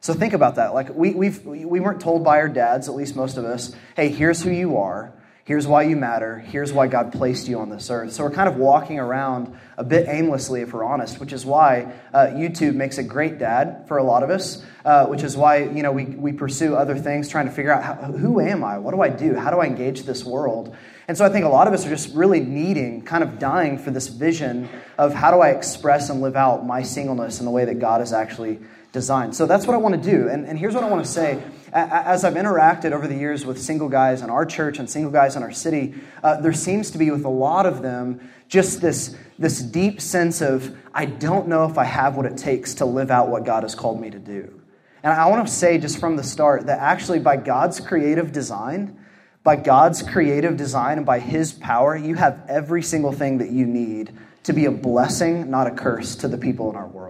So 0.00 0.12
think 0.12 0.33
about 0.33 0.57
that. 0.57 0.75
Like 0.75 0.92
we, 0.95 1.14
we've, 1.14 1.45
we 1.47 1.81
weren't 1.81 2.00
told 2.00 2.25
by 2.25 2.38
our 2.38 2.49
dads, 2.49 2.88
at 2.88 2.95
least 2.95 3.14
most 3.16 3.38
of 3.38 3.45
us, 3.45 3.75
hey, 3.95 4.09
here's 4.09 4.42
who 4.42 4.50
you 4.50 4.76
are. 4.76 5.12
Here's 5.45 5.67
why 5.67 5.83
you 5.83 5.97
matter. 5.97 6.39
Here's 6.39 6.73
why 6.73 6.87
God 6.87 7.13
placed 7.13 7.49
you 7.49 7.59
on 7.59 7.69
this 7.69 7.91
earth. 7.91 8.13
So 8.13 8.23
we're 8.23 8.31
kind 8.31 8.49
of 8.49 8.57
walking 8.57 9.01
around 9.01 9.59
a 9.77 9.83
bit 9.83 10.07
aimlessly, 10.09 10.61
if 10.61 10.73
we're 10.73 10.85
honest, 10.85 11.19
which 11.19 11.33
is 11.33 11.45
why 11.45 11.93
uh, 12.15 12.27
YouTube 12.27 12.75
makes 12.75 12.99
a 12.99 13.03
great 13.03 13.41
dad 13.41 13.89
for 13.89 13.99
a 13.99 14.05
lot 14.05 14.23
of 14.23 14.31
us, 14.31 14.65
uh, 14.85 15.07
which 15.07 15.25
is 15.25 15.37
why 15.37 15.65
you 15.65 15.83
know 15.83 15.91
we, 15.91 16.05
we 16.05 16.33
pursue 16.33 16.77
other 16.77 16.97
things, 16.97 17.29
trying 17.29 17.47
to 17.47 17.53
figure 17.53 17.73
out 17.73 17.83
how, 17.83 17.95
who 17.95 18.41
am 18.41 18.63
I? 18.63 18.79
What 18.79 18.95
do 18.95 19.01
I 19.01 19.09
do? 19.09 19.35
How 19.35 19.51
do 19.51 19.59
I 19.59 19.67
engage 19.67 20.03
this 20.03 20.25
world? 20.25 20.77
And 21.12 21.19
so 21.19 21.26
I 21.26 21.28
think 21.28 21.45
a 21.45 21.49
lot 21.50 21.69
of 21.69 21.75
us 21.75 21.85
are 21.85 21.90
just 21.90 22.14
really 22.14 22.40
needing, 22.40 23.02
kind 23.02 23.23
of 23.23 23.38
dying 23.38 23.76
for 23.76 23.90
this 23.90 24.09
vision 24.09 24.66
of 24.97 25.12
how 25.12 25.31
do 25.31 25.40
I 25.40 25.50
express 25.50 26.09
and 26.09 26.23
live 26.23 26.37
out 26.37 26.64
my 26.64 26.83
singleness 26.83 27.38
in 27.38 27.45
the 27.45 27.50
way 27.50 27.66
that 27.66 27.78
God 27.78 28.00
has 28.00 28.14
actually 28.14 28.61
designed. 28.92 29.37
So 29.37 29.45
that's 29.45 29.66
what 29.66 29.75
I 29.75 29.76
want 29.76 29.95
to 29.95 30.11
do. 30.11 30.31
And, 30.31 30.47
and 30.47 30.59
here's 30.59 30.73
what 30.73 30.85
I 30.85 30.88
want 30.88 31.04
to 31.04 31.12
say. 31.12 31.42
As 31.71 32.25
I've 32.25 32.33
interacted 32.33 32.92
over 32.92 33.07
the 33.07 33.14
years 33.14 33.45
with 33.45 33.61
single 33.61 33.90
guys 33.90 34.23
in 34.23 34.31
our 34.31 34.47
church 34.47 34.78
and 34.78 34.88
single 34.88 35.12
guys 35.12 35.37
in 35.37 35.42
our 35.42 35.52
city, 35.52 35.92
uh, 36.23 36.40
there 36.40 36.54
seems 36.54 36.90
to 36.92 36.97
be 36.97 37.11
with 37.11 37.26
a 37.26 37.28
lot 37.28 37.66
of 37.66 37.83
them 37.83 38.31
just 38.49 38.81
this, 38.81 39.14
this 39.38 39.61
deep 39.61 40.00
sense 40.00 40.40
of, 40.40 40.75
I 40.95 41.04
don't 41.04 41.47
know 41.47 41.66
if 41.66 41.76
I 41.76 41.85
have 41.85 42.16
what 42.16 42.25
it 42.25 42.38
takes 42.38 42.73
to 42.76 42.87
live 42.87 43.11
out 43.11 43.28
what 43.28 43.45
God 43.45 43.64
has 43.64 43.75
called 43.75 44.00
me 44.00 44.09
to 44.09 44.19
do. 44.19 44.62
And 45.02 45.12
I 45.12 45.28
want 45.28 45.47
to 45.47 45.52
say 45.52 45.76
just 45.76 46.00
from 46.00 46.16
the 46.16 46.25
start 46.25 46.64
that 46.69 46.78
actually, 46.78 47.19
by 47.19 47.37
God's 47.37 47.81
creative 47.81 48.33
design, 48.33 48.99
by 49.45 49.57
God's 49.57 50.03
creative 50.03 50.57
design 50.57 50.99
and 50.99 51.07
by 51.07 51.19
His 51.19 51.53
power, 51.53 51.97
you 51.97 52.15
have 52.15 52.45
every 52.49 52.83
single 52.83 53.13
thing 53.13 53.39
that 53.39 53.51
you 53.51 53.67
need 53.67 54.17
to 54.45 54.53
be 54.53 54.67
a 54.67 54.71
blessing, 54.71 55.51
not 55.51 55.67
a 55.67 55.71
curse, 55.71 56.17
to 56.17 56.29
the 56.29 56.39
people 56.39 56.71
in 56.71 56.77
our 56.77 56.87
world. 56.87 57.02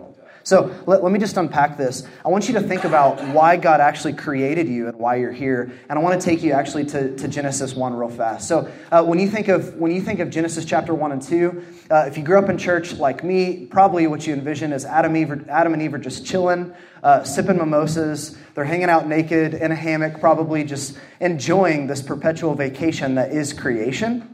So 0.45 0.75
let, 0.87 1.03
let, 1.03 1.13
me 1.13 1.19
just 1.19 1.37
unpack 1.37 1.77
this. 1.77 2.07
I 2.25 2.29
want 2.29 2.49
you 2.49 2.55
to 2.55 2.61
think 2.61 2.85
about 2.85 3.23
why 3.29 3.57
God 3.57 3.81
actually 3.81 4.15
created 4.15 4.69
you 4.69 4.89
and 4.89 4.99
why 4.99 5.17
you're 5.17 5.33
here. 5.33 5.71
And 5.89 5.99
I 5.99 6.03
want 6.03 6.21
to 6.21 6.25
take 6.25 6.43
you 6.43 6.53
actually 6.53 6.85
to, 6.87 7.17
to 7.17 7.29
Genesis 7.29 7.75
1 7.75 7.95
real 7.95 8.09
fast. 8.09 8.49
So 8.49 8.71
uh, 8.91 9.05
when, 9.05 9.19
you 9.19 9.29
think 9.29 9.49
of, 9.49 9.75
when 9.75 9.93
you 9.93 10.01
think 10.01 10.21
of 10.21 10.31
Genesis 10.31 10.65
chapter 10.65 10.95
1 10.95 11.13
and 11.13 11.23
2, 11.23 11.65
uh, 11.91 12.05
if 12.07 12.17
you 12.17 12.25
grew 12.25 12.39
up 12.39 12.49
in 12.49 12.59
church 12.59 12.95
like 12.95 13.23
me, 13.23 13.67
probably 13.67 14.07
what 14.07 14.27
you 14.27 14.33
envision 14.33 14.73
is 14.73 14.85
Adam, 14.85 15.17
Eve, 15.17 15.49
Adam 15.49 15.73
and 15.75 15.83
Eve 15.83 15.95
are 15.95 15.99
just 15.99 16.27
chilling, 16.27 16.75
uh, 17.03 17.23
sipping 17.23 17.59
mimosas. 17.59 18.37
They're 18.55 18.65
hanging 18.65 18.91
out 18.91 19.07
naked 19.07 19.55
in 19.55 19.71
a 19.73 19.77
hammock, 19.77 20.21
probably 20.21 20.65
just 20.65 20.99
enjoying 21.21 21.87
this 21.87 22.03
perpetual 22.03 22.55
vacation 22.55 23.15
that 23.15 23.33
is 23.33 23.53
creation. 23.53 24.32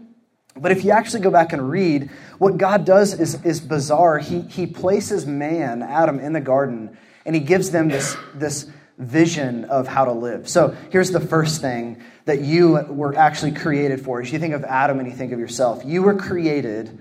But 0.61 0.73
if 0.73 0.85
you 0.85 0.91
actually 0.91 1.21
go 1.21 1.31
back 1.31 1.53
and 1.53 1.71
read, 1.71 2.11
what 2.38 2.57
God 2.57 2.85
does 2.85 3.19
is, 3.19 3.43
is 3.45 3.61
bizarre. 3.61 4.19
He, 4.19 4.43
he 4.43 4.67
places 4.67 5.27
man, 5.27 5.83
Adam, 5.83 6.19
in 6.19 6.33
the 6.33 6.41
garden, 6.41 6.97
and 7.25 7.35
he 7.35 7.41
gives 7.41 7.71
them 7.71 7.88
this, 7.88 8.17
this 8.35 8.71
vision 8.99 9.65
of 9.67 9.87
how 9.87 10.05
to 10.05 10.12
live. 10.12 10.49
So 10.49 10.77
here's 10.91 11.11
the 11.11 11.21
first 11.21 11.61
thing 11.61 12.03
that 12.25 12.41
you 12.41 12.85
were 12.88 13.15
actually 13.17 13.53
created 13.53 14.05
for. 14.05 14.21
As 14.21 14.33
you 14.33 14.38
think 14.38 14.55
of 14.55 14.65
Adam 14.65 14.99
and 14.99 15.09
you 15.09 15.15
think 15.15 15.33
of 15.33 15.38
yourself, 15.38 15.83
you 15.85 16.03
were 16.03 16.15
created 16.15 16.99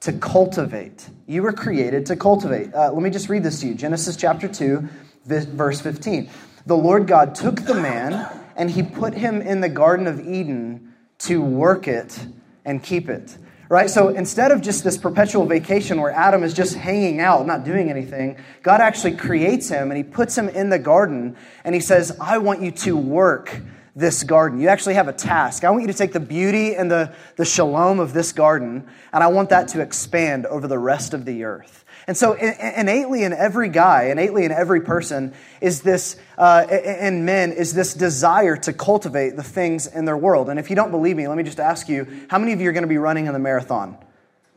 to 0.00 0.12
cultivate. 0.12 1.08
You 1.26 1.42
were 1.42 1.52
created 1.52 2.06
to 2.06 2.16
cultivate. 2.16 2.74
Uh, 2.74 2.92
let 2.92 3.02
me 3.02 3.10
just 3.10 3.28
read 3.28 3.42
this 3.42 3.60
to 3.60 3.68
you 3.68 3.74
Genesis 3.74 4.16
chapter 4.16 4.48
2, 4.48 4.86
verse 5.26 5.80
15. 5.80 6.28
The 6.66 6.76
Lord 6.76 7.06
God 7.06 7.34
took 7.34 7.56
the 7.56 7.74
man 7.74 8.28
and 8.56 8.70
he 8.70 8.82
put 8.82 9.14
him 9.14 9.40
in 9.42 9.60
the 9.60 9.68
Garden 9.68 10.06
of 10.06 10.26
Eden 10.26 10.94
to 11.18 11.42
work 11.42 11.88
it 11.88 12.26
and 12.64 12.82
keep 12.82 13.08
it. 13.08 13.36
Right? 13.68 13.88
So 13.88 14.08
instead 14.08 14.52
of 14.52 14.60
just 14.60 14.84
this 14.84 14.98
perpetual 14.98 15.46
vacation 15.46 16.00
where 16.00 16.10
Adam 16.10 16.42
is 16.42 16.52
just 16.52 16.74
hanging 16.74 17.20
out, 17.20 17.46
not 17.46 17.64
doing 17.64 17.90
anything, 17.90 18.36
God 18.62 18.80
actually 18.80 19.16
creates 19.16 19.68
him 19.68 19.90
and 19.90 19.96
he 19.96 20.04
puts 20.04 20.36
him 20.36 20.48
in 20.48 20.68
the 20.68 20.78
garden 20.78 21.36
and 21.64 21.74
he 21.74 21.80
says, 21.80 22.16
I 22.20 22.38
want 22.38 22.60
you 22.60 22.70
to 22.70 22.96
work 22.96 23.60
this 23.96 24.22
garden. 24.22 24.60
You 24.60 24.68
actually 24.68 24.94
have 24.94 25.08
a 25.08 25.12
task. 25.12 25.64
I 25.64 25.70
want 25.70 25.82
you 25.82 25.88
to 25.88 25.94
take 25.94 26.12
the 26.12 26.20
beauty 26.20 26.74
and 26.74 26.90
the, 26.90 27.14
the 27.36 27.44
shalom 27.44 28.00
of 28.00 28.12
this 28.12 28.32
garden 28.32 28.86
and 29.12 29.24
I 29.24 29.28
want 29.28 29.48
that 29.48 29.68
to 29.68 29.80
expand 29.80 30.46
over 30.46 30.68
the 30.68 30.78
rest 30.78 31.14
of 31.14 31.24
the 31.24 31.44
earth. 31.44 31.83
And 32.06 32.16
so, 32.16 32.34
innately 32.34 33.22
in 33.22 33.32
every 33.32 33.70
guy, 33.70 34.04
innately 34.04 34.44
in 34.44 34.52
every 34.52 34.82
person, 34.82 35.32
is 35.62 35.80
this, 35.80 36.16
uh, 36.36 36.66
in 36.68 37.24
men, 37.24 37.52
is 37.52 37.72
this 37.72 37.94
desire 37.94 38.56
to 38.58 38.72
cultivate 38.74 39.36
the 39.36 39.42
things 39.42 39.86
in 39.86 40.04
their 40.04 40.16
world. 40.16 40.50
And 40.50 40.58
if 40.58 40.68
you 40.68 40.76
don't 40.76 40.90
believe 40.90 41.16
me, 41.16 41.26
let 41.28 41.36
me 41.38 41.42
just 41.42 41.60
ask 41.60 41.88
you 41.88 42.26
how 42.28 42.38
many 42.38 42.52
of 42.52 42.60
you 42.60 42.68
are 42.68 42.72
going 42.72 42.82
to 42.82 42.88
be 42.88 42.98
running 42.98 43.26
in 43.26 43.32
the 43.32 43.38
marathon? 43.38 43.96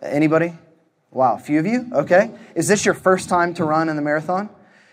Anybody? 0.02 0.54
Wow, 1.12 1.36
a 1.36 1.40
few 1.40 1.60
of 1.60 1.66
you? 1.66 1.90
Okay. 1.94 2.32
Is 2.54 2.68
this 2.68 2.84
your 2.84 2.94
first 2.94 3.30
time 3.30 3.54
to 3.56 3.64
run 3.64 3.88
in 3.88 3.96
the 3.96 4.02
marathon? 4.02 4.50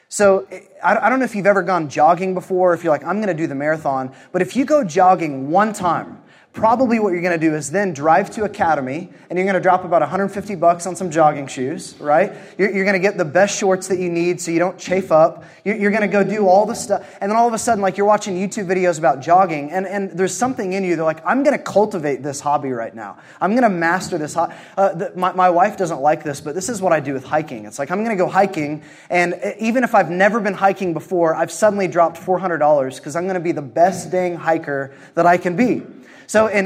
So 0.08 0.46
I 0.82 1.08
don't 1.08 1.18
know 1.18 1.24
if 1.24 1.34
you've 1.34 1.46
ever 1.46 1.62
gone 1.62 1.88
jogging 1.88 2.34
before, 2.34 2.72
if 2.72 2.84
you're 2.84 2.92
like, 2.92 3.04
I'm 3.04 3.16
going 3.16 3.28
to 3.28 3.34
do 3.34 3.48
the 3.48 3.54
marathon, 3.56 4.14
but 4.30 4.42
if 4.42 4.54
you 4.54 4.64
go 4.64 4.84
jogging 4.84 5.50
one 5.50 5.72
time, 5.72 6.22
probably 6.54 7.00
what 7.00 7.12
you're 7.12 7.20
going 7.20 7.38
to 7.38 7.46
do 7.46 7.54
is 7.54 7.72
then 7.72 7.92
drive 7.92 8.30
to 8.30 8.44
Academy 8.44 9.10
and 9.28 9.36
you're 9.36 9.44
going 9.44 9.56
to 9.56 9.60
drop 9.60 9.84
about 9.84 10.02
150 10.02 10.54
bucks 10.54 10.86
on 10.86 10.94
some 10.94 11.10
jogging 11.10 11.48
shoes, 11.48 11.96
right? 11.98 12.32
You're, 12.56 12.70
you're 12.70 12.84
going 12.84 12.94
to 12.94 13.00
get 13.00 13.18
the 13.18 13.24
best 13.24 13.58
shorts 13.58 13.88
that 13.88 13.98
you 13.98 14.08
need 14.08 14.40
so 14.40 14.52
you 14.52 14.60
don't 14.60 14.78
chafe 14.78 15.10
up. 15.10 15.42
You're, 15.64 15.74
you're, 15.74 15.90
going 15.90 16.02
to 16.02 16.08
go 16.08 16.22
do 16.22 16.46
all 16.46 16.64
the 16.64 16.74
stuff. 16.74 17.18
And 17.20 17.28
then 17.30 17.36
all 17.36 17.48
of 17.48 17.54
a 17.54 17.58
sudden, 17.58 17.82
like 17.82 17.96
you're 17.96 18.06
watching 18.06 18.36
YouTube 18.36 18.66
videos 18.66 19.00
about 19.00 19.20
jogging 19.20 19.72
and, 19.72 19.84
and 19.84 20.12
there's 20.12 20.34
something 20.34 20.72
in 20.72 20.84
you. 20.84 20.94
They're 20.94 21.04
like, 21.04 21.26
I'm 21.26 21.42
going 21.42 21.56
to 21.58 21.62
cultivate 21.62 22.22
this 22.22 22.38
hobby 22.38 22.70
right 22.70 22.94
now. 22.94 23.18
I'm 23.40 23.50
going 23.50 23.64
to 23.64 23.68
master 23.68 24.16
this. 24.16 24.36
Uh, 24.36 24.46
the, 24.76 25.12
my, 25.16 25.32
my 25.32 25.50
wife 25.50 25.76
doesn't 25.76 26.00
like 26.00 26.22
this, 26.22 26.40
but 26.40 26.54
this 26.54 26.68
is 26.68 26.80
what 26.80 26.92
I 26.92 27.00
do 27.00 27.14
with 27.14 27.24
hiking. 27.24 27.64
It's 27.64 27.80
like, 27.80 27.90
I'm 27.90 28.04
going 28.04 28.16
to 28.16 28.22
go 28.22 28.28
hiking. 28.28 28.84
And 29.10 29.40
even 29.58 29.82
if 29.82 29.92
I've 29.96 30.10
never 30.10 30.38
been 30.38 30.54
hiking 30.54 30.94
before, 30.94 31.34
I've 31.34 31.50
suddenly 31.50 31.88
dropped 31.88 32.16
$400 32.16 32.96
because 32.96 33.16
I'm 33.16 33.24
going 33.24 33.34
to 33.34 33.40
be 33.40 33.52
the 33.52 33.60
best 33.60 34.12
dang 34.12 34.36
hiker 34.36 34.94
that 35.14 35.26
I 35.26 35.36
can 35.36 35.56
be. 35.56 35.82
So, 36.26 36.46
in 36.46 36.64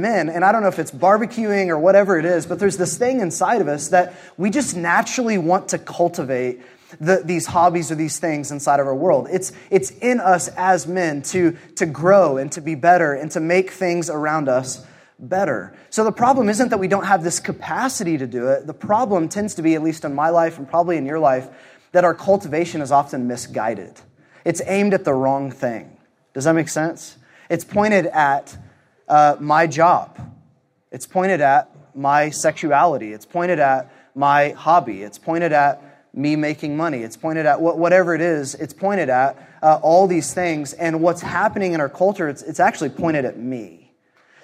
men, 0.00 0.28
and 0.28 0.44
I 0.44 0.52
don't 0.52 0.62
know 0.62 0.68
if 0.68 0.78
it's 0.78 0.90
barbecuing 0.90 1.68
or 1.68 1.78
whatever 1.78 2.18
it 2.18 2.24
is, 2.24 2.46
but 2.46 2.58
there's 2.58 2.76
this 2.76 2.96
thing 2.96 3.20
inside 3.20 3.60
of 3.60 3.68
us 3.68 3.88
that 3.88 4.14
we 4.36 4.50
just 4.50 4.76
naturally 4.76 5.38
want 5.38 5.68
to 5.70 5.78
cultivate 5.78 6.60
the, 7.00 7.22
these 7.24 7.46
hobbies 7.46 7.90
or 7.90 7.94
these 7.96 8.18
things 8.18 8.50
inside 8.50 8.80
of 8.80 8.86
our 8.86 8.94
world. 8.94 9.28
It's, 9.30 9.52
it's 9.70 9.90
in 9.90 10.20
us 10.20 10.48
as 10.48 10.86
men 10.86 11.22
to, 11.22 11.56
to 11.76 11.86
grow 11.86 12.36
and 12.36 12.50
to 12.52 12.60
be 12.60 12.74
better 12.74 13.14
and 13.14 13.30
to 13.32 13.40
make 13.40 13.70
things 13.70 14.10
around 14.10 14.48
us 14.48 14.84
better. 15.18 15.76
So 15.90 16.04
the 16.04 16.12
problem 16.12 16.48
isn't 16.48 16.68
that 16.70 16.78
we 16.78 16.88
don't 16.88 17.06
have 17.06 17.22
this 17.22 17.40
capacity 17.40 18.18
to 18.18 18.26
do 18.26 18.48
it. 18.48 18.66
The 18.66 18.74
problem 18.74 19.28
tends 19.28 19.54
to 19.54 19.62
be, 19.62 19.74
at 19.74 19.82
least 19.82 20.04
in 20.04 20.14
my 20.14 20.30
life 20.30 20.58
and 20.58 20.68
probably 20.68 20.96
in 20.96 21.06
your 21.06 21.18
life, 21.18 21.48
that 21.92 22.04
our 22.04 22.14
cultivation 22.14 22.80
is 22.80 22.90
often 22.90 23.26
misguided. 23.26 24.00
It's 24.44 24.60
aimed 24.66 24.94
at 24.94 25.04
the 25.04 25.14
wrong 25.14 25.50
thing. 25.50 25.96
Does 26.32 26.44
that 26.44 26.54
make 26.54 26.68
sense? 26.68 27.16
It's 27.48 27.64
pointed 27.64 28.06
at 28.06 28.56
uh, 29.08 29.36
my 29.40 29.66
job. 29.66 30.18
It's 30.90 31.06
pointed 31.06 31.40
at 31.40 31.70
my 31.94 32.30
sexuality. 32.30 33.12
It's 33.12 33.26
pointed 33.26 33.58
at 33.58 33.90
my 34.14 34.50
hobby. 34.50 35.02
It's 35.02 35.18
pointed 35.18 35.52
at 35.52 35.82
me 36.14 36.36
making 36.36 36.76
money. 36.76 36.98
It's 36.98 37.16
pointed 37.16 37.46
at 37.46 37.60
whatever 37.60 38.14
it 38.14 38.20
is, 38.20 38.54
it's 38.54 38.72
pointed 38.72 39.08
at 39.08 39.36
uh, 39.62 39.80
all 39.82 40.06
these 40.06 40.32
things. 40.32 40.72
And 40.72 41.00
what's 41.00 41.20
happening 41.20 41.72
in 41.72 41.80
our 41.80 41.88
culture, 41.88 42.28
it's, 42.28 42.42
it's 42.42 42.60
actually 42.60 42.90
pointed 42.90 43.24
at 43.24 43.38
me. 43.38 43.92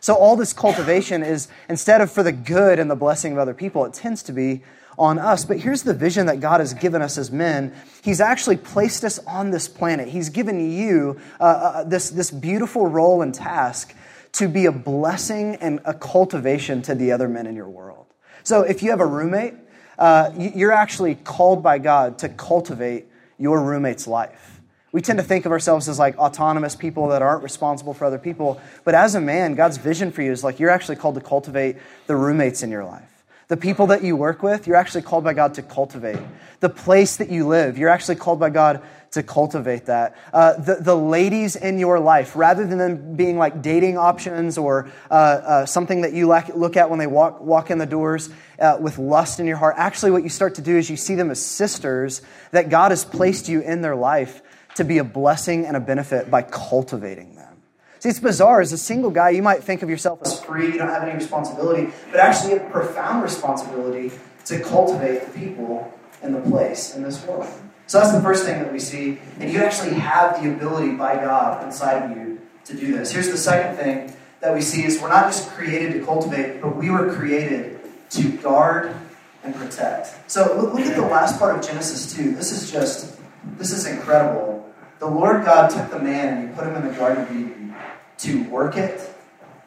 So 0.01 0.15
all 0.15 0.35
this 0.35 0.53
cultivation 0.53 1.23
is, 1.23 1.49
instead 1.69 2.01
of 2.01 2.11
for 2.11 2.23
the 2.23 2.33
good 2.33 2.79
and 2.79 2.91
the 2.91 2.97
blessing 2.97 3.33
of 3.33 3.39
other 3.39 3.55
people, 3.55 3.85
it 3.85 3.95
tends 3.95 4.23
to 4.25 4.33
be 4.33 4.63
on 4.99 5.19
us. 5.19 5.45
But 5.45 5.61
here's 5.61 5.83
the 5.83 5.95
vision 5.95 6.27
that 6.27 6.41
God 6.41 6.61
has 6.61 6.75
given 6.75 7.03
us 7.03 7.19
as 7.19 7.31
men. 7.31 7.75
He's 8.03 8.21
actually 8.21 8.57
placed 8.57 9.05
us 9.05 9.19
on 9.21 9.51
this 9.51 9.69
planet. 9.69 10.09
He's 10.09 10.31
given 10.31 10.73
you 10.73 11.21
uh, 11.39 11.45
uh, 11.45 11.85
this, 11.85 12.11
this 12.11 12.31
beautiful 12.31 12.87
role 12.87 13.23
and 13.23 13.35
task 13.35 13.95
to 14.33 14.49
be 14.49 14.67
a 14.67 14.73
blessing 14.73 15.57
and 15.57 15.81
a 15.85 15.95
cultivation 15.95 16.83
to 16.83 16.95
the 16.95 17.13
other 17.13 17.29
men 17.29 17.47
in 17.47 17.57
your 17.57 17.69
world. 17.69 18.07
So 18.43 18.63
if 18.63 18.83
you 18.83 18.91
have 18.91 19.01
a 19.01 19.07
roommate, 19.07 19.55
uh, 19.99 20.31
you're 20.37 20.73
actually 20.73 21.15
called 21.15 21.63
by 21.63 21.79
God 21.79 22.19
to 22.19 22.29
cultivate 22.29 23.07
your 23.39 23.63
roommate's 23.63 24.07
life. 24.07 24.61
We 24.93 25.03
tend 25.03 25.19
to 25.19 25.25
think 25.25 25.47
of 25.47 25.53
ourselves 25.53 25.89
as 25.89 25.99
like 25.99 26.19
autonomous 26.19 26.75
people 26.75 27.09
that 27.09 27.23
aren't 27.23 27.43
responsible 27.43 27.95
for 27.95 28.05
other 28.07 28.19
people. 28.19 28.61
But 28.85 28.95
as 28.95 29.15
a 29.15 29.21
man, 29.21 29.55
God's 29.55 29.77
vision 29.77 30.11
for 30.11 30.23
you 30.23 30.33
is 30.33 30.43
like 30.43 30.59
you're 30.59 30.71
actually 30.71 30.97
called 30.97 31.15
to 31.15 31.21
cultivate 31.21 31.77
the 32.07 32.17
roommates 32.17 32.63
in 32.63 32.71
your 32.71 32.85
life. 32.85 33.25
The 33.49 33.57
people 33.57 33.89
that 33.89 34.03
you 34.03 34.17
work 34.17 34.43
with, 34.43 34.67
you're 34.67 34.77
actually 34.77 35.03
called 35.03 35.25
by 35.25 35.35
God 35.35 35.55
to 35.55 35.63
cultivate. 35.63 36.21
The 36.61 36.69
place 36.69 37.17
that 37.17 37.31
you 37.31 37.47
live, 37.47 37.79
you're 37.79 37.89
actually 37.89 38.17
called 38.17 38.41
by 38.41 38.51
God 38.51 38.83
to 39.13 39.23
cultivate 39.23 39.87
that. 39.87 40.17
Uh, 40.33 40.55
the, 40.55 40.77
the 40.77 40.95
ladies 40.95 41.57
in 41.57 41.79
your 41.79 41.99
life, 41.99 42.37
rather 42.37 42.67
than 42.67 42.79
them 42.79 43.17
being 43.17 43.39
like 43.39 43.61
dating 43.61 43.99
options 43.99 44.57
or 44.57 44.89
uh, 45.11 45.15
uh, 45.15 45.67
something 45.67 46.03
that 46.03 46.13
you 46.13 46.29
look 46.29 46.77
at 46.77 46.91
when 46.91 46.99
they 46.99 47.09
walk, 47.09 47.41
walk 47.41 47.71
in 47.71 47.79
the 47.79 47.87
doors 47.87 48.31
uh, 48.61 48.79
with 48.81 48.99
lust 48.99 49.41
in 49.41 49.47
your 49.47 49.57
heart, 49.57 49.75
actually, 49.79 50.13
what 50.13 50.23
you 50.23 50.29
start 50.29 50.55
to 50.57 50.63
do 50.63 50.77
is 50.77 50.89
you 50.89 50.97
see 50.97 51.17
them 51.17 51.31
as 51.31 51.45
sisters 51.45 52.23
that 52.53 52.69
God 52.69 52.93
has 52.93 53.05
placed 53.05 53.49
you 53.49 53.61
in 53.61 53.81
their 53.81 53.97
life 53.97 54.43
to 54.77 54.85
be 54.85 54.99
a 54.99 55.05
blessing 55.05 55.67
and 55.67 55.77
a 55.77 55.81
benefit 55.81 56.31
by 56.31 56.43
cultivating 56.43 57.35
them. 57.35 57.63
See, 57.99 58.09
it's 58.09 58.21
bizarre. 58.21 58.61
As 58.61 58.73
a 58.73 58.79
single 58.79 59.11
guy, 59.11 59.31
you 59.31 59.43
might 59.43 59.65
think 59.65 59.83
of 59.83 59.91
yourself 59.91 60.21
as 60.25 60.41
free, 60.41 60.67
you 60.67 60.79
don't 60.79 60.89
have 60.89 61.03
any 61.03 61.15
responsibility, 61.15 61.93
but 62.13 62.21
actually, 62.21 62.55
a 62.55 62.61
profound 62.71 63.23
responsibility 63.23 64.13
to 64.47 64.61
cultivate 64.61 65.27
the 65.27 65.39
people 65.39 65.93
and 66.23 66.35
the 66.35 66.41
place 66.49 66.95
in 66.95 67.03
this 67.03 67.25
world. 67.27 67.47
So 67.91 67.99
that's 67.99 68.13
the 68.13 68.21
first 68.21 68.45
thing 68.45 68.63
that 68.63 68.73
we 68.73 68.79
see. 68.79 69.19
And 69.41 69.53
you 69.53 69.59
actually 69.59 69.95
have 69.95 70.41
the 70.41 70.49
ability 70.49 70.93
by 70.93 71.17
God 71.17 71.67
inside 71.67 72.09
of 72.09 72.17
you 72.17 72.41
to 72.67 72.77
do 72.77 72.97
this. 72.97 73.11
Here's 73.11 73.31
the 73.31 73.37
second 73.37 73.79
thing 73.79 74.15
that 74.39 74.55
we 74.55 74.61
see 74.61 74.85
is 74.85 75.03
we're 75.03 75.09
not 75.09 75.25
just 75.25 75.51
created 75.51 75.95
to 75.95 76.07
cultivate, 76.07 76.63
but 76.63 76.77
we 76.77 76.89
were 76.89 77.13
created 77.13 77.81
to 78.11 78.31
guard 78.37 78.95
and 79.43 79.57
protect. 79.57 80.31
So 80.31 80.71
look, 80.73 80.79
at 80.79 80.95
the 80.95 81.03
last 81.03 81.37
part 81.41 81.59
of 81.59 81.67
Genesis 81.67 82.15
2. 82.15 82.37
This 82.37 82.53
is 82.53 82.71
just, 82.71 83.19
this 83.59 83.73
is 83.73 83.89
incredible. 83.89 84.73
The 85.01 85.09
Lord 85.09 85.45
God 85.45 85.71
took 85.71 85.91
the 85.91 85.99
man 85.99 86.39
and 86.39 86.49
he 86.49 86.55
put 86.55 86.69
him 86.69 86.77
in 86.77 86.87
the 86.87 86.95
Garden 86.95 87.25
of 87.25 87.31
Eden 87.33 87.75
to 88.19 88.45
work 88.51 88.77
it 88.77 89.01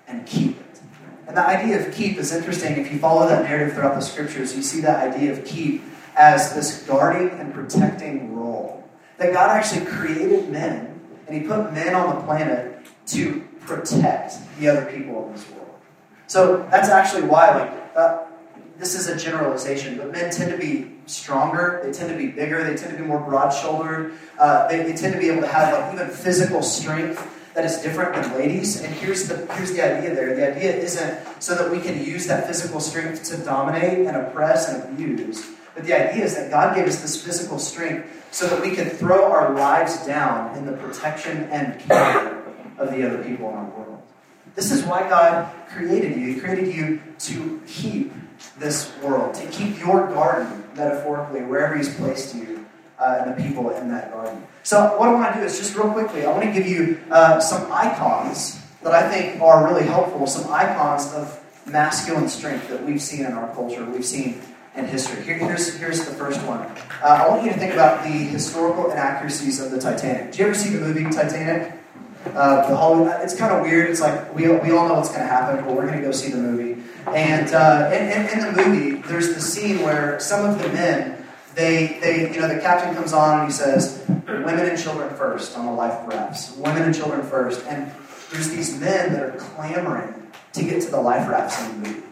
and 0.08 0.26
keep 0.26 0.58
it. 0.62 0.82
And 1.28 1.36
the 1.36 1.46
idea 1.46 1.86
of 1.86 1.94
keep 1.94 2.18
is 2.18 2.32
interesting. 2.32 2.78
If 2.78 2.90
you 2.90 3.00
follow 3.00 3.28
that 3.28 3.44
narrative 3.44 3.74
throughout 3.76 3.96
the 3.96 4.02
scriptures, 4.02 4.56
you 4.56 4.64
see 4.64 4.80
that 4.80 5.14
idea 5.14 5.34
of 5.34 5.44
keep 5.44 5.84
as 6.16 6.54
this 6.54 6.84
guarding 6.84 7.30
and 7.40 7.54
protecting 7.54 8.36
role. 8.36 8.84
that 9.18 9.32
God 9.32 9.52
actually 9.52 9.86
created 9.86 10.50
men, 10.50 11.00
and 11.28 11.36
He 11.40 11.48
put 11.48 11.72
men 11.72 11.94
on 11.96 12.16
the 12.16 12.22
planet 12.24 12.86
to 13.08 13.42
protect 13.62 14.34
the 14.60 14.68
other 14.68 14.86
people 14.86 15.28
in 15.28 15.34
this 15.34 15.50
world. 15.52 15.70
So 16.28 16.68
that's 16.72 16.90
actually 16.90 17.24
why, 17.24 17.56
like, 17.56 17.72
uh, 17.96 18.24
this 18.78 18.96
is 18.96 19.08
a 19.08 19.16
generalization, 19.16 19.98
but 19.98 20.12
men 20.12 20.32
tend 20.32 20.52
to 20.52 20.58
be 20.58 20.92
stronger, 21.06 21.80
they 21.84 21.92
tend 21.92 22.10
to 22.10 22.18
be 22.18 22.28
bigger, 22.28 22.64
they 22.64 22.76
tend 22.76 22.92
to 22.92 22.98
be 22.98 23.08
more 23.08 23.20
broad 23.20 23.50
shouldered, 23.50 24.14
uh, 24.40 24.68
they, 24.68 24.84
they 24.84 24.94
tend 24.94 25.14
to 25.14 25.20
be 25.20 25.30
able 25.30 25.42
to 25.42 25.48
have 25.48 25.74
like 25.74 25.94
even 25.94 26.10
physical 26.10 26.62
strength 26.62 27.30
that 27.54 27.66
is 27.66 27.78
different 27.78 28.16
than 28.16 28.34
ladies. 28.34 28.82
And 28.82 28.94
here's 28.96 29.28
the 29.28 29.46
here's 29.54 29.72
the 29.74 29.82
idea 29.82 30.16
there. 30.16 30.36
The 30.36 30.56
idea 30.56 30.76
isn't 30.76 31.20
so 31.42 31.56
that 31.56 31.72
we 31.72 31.80
can 31.80 32.04
use 32.04 32.26
that 32.28 32.48
physical 32.48 32.80
strength 32.80 33.24
to 33.26 33.38
dominate 33.38 34.08
and 34.08 34.18
oppress 34.18 34.70
and 34.70 34.84
abuse. 34.84 35.52
But 35.76 35.86
the 35.86 35.94
idea 35.94 36.24
is 36.24 36.36
that 36.36 36.52
God 36.52 36.76
gave 36.76 36.86
us 36.86 37.02
this 37.02 37.24
physical 37.24 37.58
strength 37.58 38.28
so 38.32 38.48
that 38.48 38.62
we 38.62 38.76
can 38.76 38.90
throw 38.90 39.32
our 39.32 39.54
lives 39.54 40.06
down 40.06 40.56
in 40.58 40.66
the 40.66 40.74
protection 40.74 41.44
and 41.52 41.80
care 41.82 42.44
of 42.78 42.92
the 42.92 43.06
other 43.06 43.24
people 43.24 43.50
in 43.50 43.56
our 43.56 43.66
world. 43.66 44.02
This 44.56 44.72
is 44.72 44.84
why 44.84 45.08
God 45.10 45.52
created 45.70 46.18
you. 46.18 46.34
He 46.34 46.40
created 46.40 46.74
you 46.74 47.02
to 47.20 47.62
keep 47.66 48.14
this 48.58 48.92
world, 49.02 49.34
to 49.36 49.48
keep 49.48 49.80
your 49.80 50.08
garden, 50.08 50.64
metaphorically, 50.76 51.42
wherever 51.42 51.76
He's 51.76 51.94
placed 51.96 52.36
you, 52.36 52.66
uh, 53.00 53.22
and 53.22 53.32
the 53.36 53.44
people 53.44 53.72
in 53.72 53.90
that 53.90 54.12
garden. 54.12 54.46
So, 54.62 54.98
what 54.98 55.10
I 55.10 55.14
want 55.14 55.34
to 55.34 55.40
do 55.40 55.46
is 55.46 55.58
just 55.58 55.76
real 55.76 55.92
quickly, 55.92 56.26
I 56.26 56.32
want 56.32 56.44
to 56.44 56.52
give 56.52 56.68
you 56.68 57.00
uh, 57.10 57.40
some 57.40 57.72
icons 57.72 58.62
that 58.84 58.94
I 58.94 59.10
think 59.10 59.42
are 59.42 59.66
really 59.68 59.86
helpful, 59.86 60.28
some 60.28 60.52
icons 60.52 61.12
of 61.14 61.40
masculine 61.66 62.28
strength 62.28 62.70
that 62.70 62.84
we've 62.84 63.02
seen 63.02 63.26
in 63.26 63.34
our 63.34 63.54
culture, 63.56 63.84
we've 63.86 64.06
seen 64.06 64.42
in 64.76 64.86
history. 64.86 65.24
Here, 65.24 65.38
here's, 65.38 65.78
here's 65.78 66.06
the 66.06 66.14
first 66.14 66.42
one. 66.44 66.62
Uh, 67.02 67.06
I 67.06 67.30
want 67.30 67.44
you 67.44 67.52
to 67.52 67.58
think 67.58 67.74
about 67.74 68.04
the 68.04 68.10
historical 68.10 68.92
inaccuracies 68.92 69.60
of 69.60 69.72
the 69.72 69.80
Titanic. 69.80 70.32
Did 70.32 70.40
you 70.40 70.46
ever 70.46 70.56
see 70.56 70.70
the 70.70 70.80
movie 70.80 71.04
Titanic? 71.04 71.74
Uh, 72.26 72.68
the 72.70 72.76
Hollywood, 72.76 73.20
it's 73.22 73.36
kind 73.36 73.54
of 73.54 73.62
weird. 73.62 73.90
It's 73.90 74.00
like 74.00 74.34
we, 74.34 74.48
we 74.48 74.72
all 74.72 74.88
know 74.88 74.96
what's 74.96 75.10
going 75.10 75.22
to 75.22 75.28
happen, 75.28 75.64
but 75.64 75.76
we're 75.76 75.86
going 75.86 76.00
to 76.00 76.04
go 76.04 76.12
see 76.12 76.32
the 76.32 76.38
movie. 76.38 76.82
And 77.08 77.54
uh, 77.54 77.92
in, 77.94 78.10
in, 78.10 78.30
in, 78.30 78.56
the 78.56 78.64
movie, 78.64 79.02
there's 79.08 79.36
the 79.36 79.42
scene 79.42 79.82
where 79.82 80.20
some 80.20 80.50
of 80.50 80.62
the 80.62 80.70
men, 80.70 81.24
they, 81.54 82.00
they, 82.00 82.34
you 82.34 82.40
know, 82.40 82.48
the 82.48 82.62
captain 82.62 82.96
comes 82.96 83.12
on 83.12 83.40
and 83.40 83.48
he 83.48 83.54
says, 83.54 84.04
"Women 84.08 84.70
and 84.70 84.82
children 84.82 85.14
first 85.16 85.58
on 85.58 85.66
the 85.66 85.74
life 85.74 86.08
rafts. 86.08 86.56
Women 86.56 86.84
and 86.84 86.96
children 86.96 87.24
first. 87.24 87.66
And 87.68 87.92
there's 88.32 88.50
these 88.50 88.80
men 88.80 89.14
that 89.14 89.22
are 89.22 89.38
clamoring 89.38 90.32
to 90.54 90.64
get 90.64 90.82
to 90.84 90.90
the 90.90 91.02
life 91.02 91.28
rafts 91.28 91.62
in 91.62 91.84
the 91.84 91.90
movie. 91.90 92.04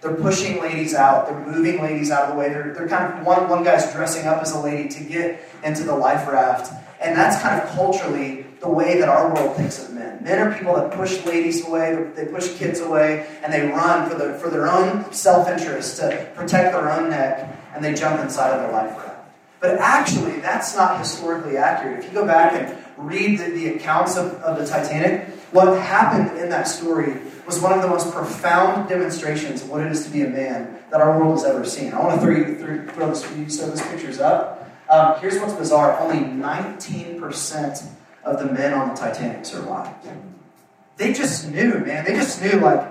They're 0.00 0.14
pushing 0.14 0.60
ladies 0.60 0.94
out. 0.94 1.26
They're 1.26 1.46
moving 1.46 1.82
ladies 1.82 2.10
out 2.10 2.24
of 2.24 2.34
the 2.34 2.38
way. 2.38 2.48
They're, 2.50 2.72
they're 2.72 2.88
kind 2.88 3.18
of 3.18 3.26
one, 3.26 3.48
one 3.48 3.64
guy's 3.64 3.92
dressing 3.92 4.26
up 4.26 4.40
as 4.42 4.52
a 4.52 4.60
lady 4.60 4.88
to 4.90 5.04
get 5.04 5.40
into 5.64 5.82
the 5.82 5.94
life 5.94 6.28
raft. 6.28 6.72
And 7.00 7.16
that's 7.16 7.40
kind 7.42 7.60
of 7.60 7.68
culturally 7.70 8.46
the 8.60 8.68
way 8.68 8.98
that 8.98 9.08
our 9.08 9.32
world 9.34 9.56
thinks 9.56 9.82
of 9.82 9.94
men. 9.94 10.22
Men 10.22 10.38
are 10.38 10.56
people 10.56 10.74
that 10.74 10.92
push 10.92 11.24
ladies 11.24 11.66
away, 11.66 12.10
they 12.14 12.26
push 12.26 12.56
kids 12.56 12.80
away, 12.80 13.26
and 13.42 13.52
they 13.52 13.68
run 13.68 14.08
for, 14.08 14.16
the, 14.16 14.34
for 14.38 14.50
their 14.50 14.68
own 14.68 15.12
self 15.12 15.48
interest 15.48 15.98
to 15.98 16.28
protect 16.34 16.72
their 16.72 16.90
own 16.90 17.10
neck, 17.10 17.56
and 17.74 17.84
they 17.84 17.94
jump 17.94 18.20
inside 18.20 18.50
of 18.50 18.62
their 18.62 18.72
life 18.72 18.96
raft. 18.96 19.08
But 19.60 19.78
actually, 19.78 20.40
that's 20.40 20.76
not 20.76 20.98
historically 20.98 21.56
accurate. 21.56 22.00
If 22.00 22.06
you 22.06 22.12
go 22.12 22.26
back 22.26 22.52
and 22.52 22.76
read 22.96 23.38
the, 23.38 23.50
the 23.50 23.68
accounts 23.74 24.16
of, 24.16 24.34
of 24.42 24.58
the 24.58 24.66
Titanic, 24.66 25.28
what 25.52 25.80
happened 25.80 26.38
in 26.38 26.48
that 26.50 26.64
story 26.64 27.14
was 27.48 27.60
one 27.60 27.72
of 27.72 27.80
the 27.80 27.88
most 27.88 28.12
profound 28.12 28.90
demonstrations 28.90 29.62
of 29.62 29.70
what 29.70 29.80
it 29.80 29.90
is 29.90 30.04
to 30.04 30.10
be 30.10 30.20
a 30.20 30.28
man 30.28 30.78
that 30.90 31.00
our 31.00 31.18
world 31.18 31.38
has 31.38 31.44
ever 31.44 31.64
seen. 31.64 31.94
I 31.94 32.04
want 32.04 32.20
to 32.20 32.26
throw, 32.26 32.54
throw, 32.54 32.86
throw 32.92 33.08
this, 33.08 33.24
you 33.36 33.66
those 33.66 33.80
pictures 33.88 34.20
up. 34.20 34.70
Um, 34.90 35.18
here's 35.20 35.38
what's 35.38 35.54
bizarre 35.54 35.98
only 35.98 36.18
19% 36.18 37.90
of 38.24 38.38
the 38.38 38.52
men 38.52 38.74
on 38.74 38.90
the 38.90 38.94
Titanic 38.94 39.46
survived. 39.46 40.06
They 40.98 41.14
just 41.14 41.50
knew, 41.50 41.78
man. 41.78 42.04
They 42.04 42.12
just 42.12 42.42
knew, 42.42 42.60
like, 42.60 42.86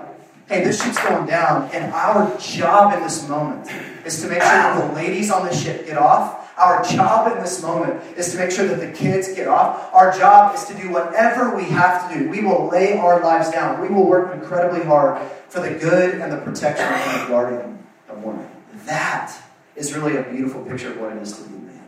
hey, 0.48 0.64
this 0.64 0.82
ship's 0.82 1.00
going 1.04 1.26
down, 1.26 1.70
and 1.72 1.92
our 1.92 2.36
job 2.38 2.94
in 2.94 3.02
this 3.02 3.28
moment 3.28 3.70
is 4.04 4.20
to 4.22 4.28
make 4.28 4.42
sure 4.42 4.50
that 4.50 4.88
the 4.88 4.94
ladies 4.94 5.30
on 5.30 5.46
the 5.46 5.54
ship 5.54 5.86
get 5.86 5.98
off. 5.98 6.37
Our 6.58 6.84
job 6.84 7.32
in 7.32 7.42
this 7.42 7.62
moment 7.62 8.02
is 8.16 8.32
to 8.32 8.38
make 8.38 8.50
sure 8.50 8.66
that 8.66 8.80
the 8.80 8.92
kids 8.92 9.32
get 9.34 9.46
off. 9.46 9.92
Our 9.94 10.16
job 10.16 10.54
is 10.54 10.64
to 10.64 10.74
do 10.74 10.90
whatever 10.90 11.54
we 11.54 11.64
have 11.64 12.10
to 12.10 12.18
do. 12.18 12.28
We 12.28 12.40
will 12.40 12.68
lay 12.68 12.98
our 12.98 13.22
lives 13.22 13.50
down. 13.50 13.80
We 13.80 13.88
will 13.88 14.06
work 14.06 14.34
incredibly 14.34 14.84
hard 14.84 15.22
for 15.48 15.60
the 15.60 15.70
good 15.70 16.16
and 16.16 16.32
the 16.32 16.38
protection 16.38 16.84
and 16.84 17.22
the 17.22 17.28
guardian 17.28 17.78
of 18.08 18.22
women. 18.22 18.48
That 18.86 19.34
is 19.76 19.94
really 19.94 20.16
a 20.16 20.22
beautiful 20.22 20.64
picture 20.64 20.90
of 20.90 21.00
what 21.00 21.16
it 21.16 21.22
is 21.22 21.32
to 21.38 21.44
be 21.44 21.54
a 21.54 21.58
man, 21.58 21.84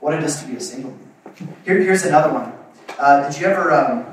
what 0.00 0.14
it 0.14 0.22
is 0.22 0.40
to 0.42 0.46
be 0.46 0.56
a 0.56 0.60
single 0.60 0.90
man. 0.90 1.56
Here, 1.64 1.78
here's 1.80 2.04
another 2.04 2.32
one. 2.32 2.52
Uh, 2.98 3.28
did 3.28 3.40
you 3.40 3.46
ever, 3.46 3.72
um, 3.72 4.04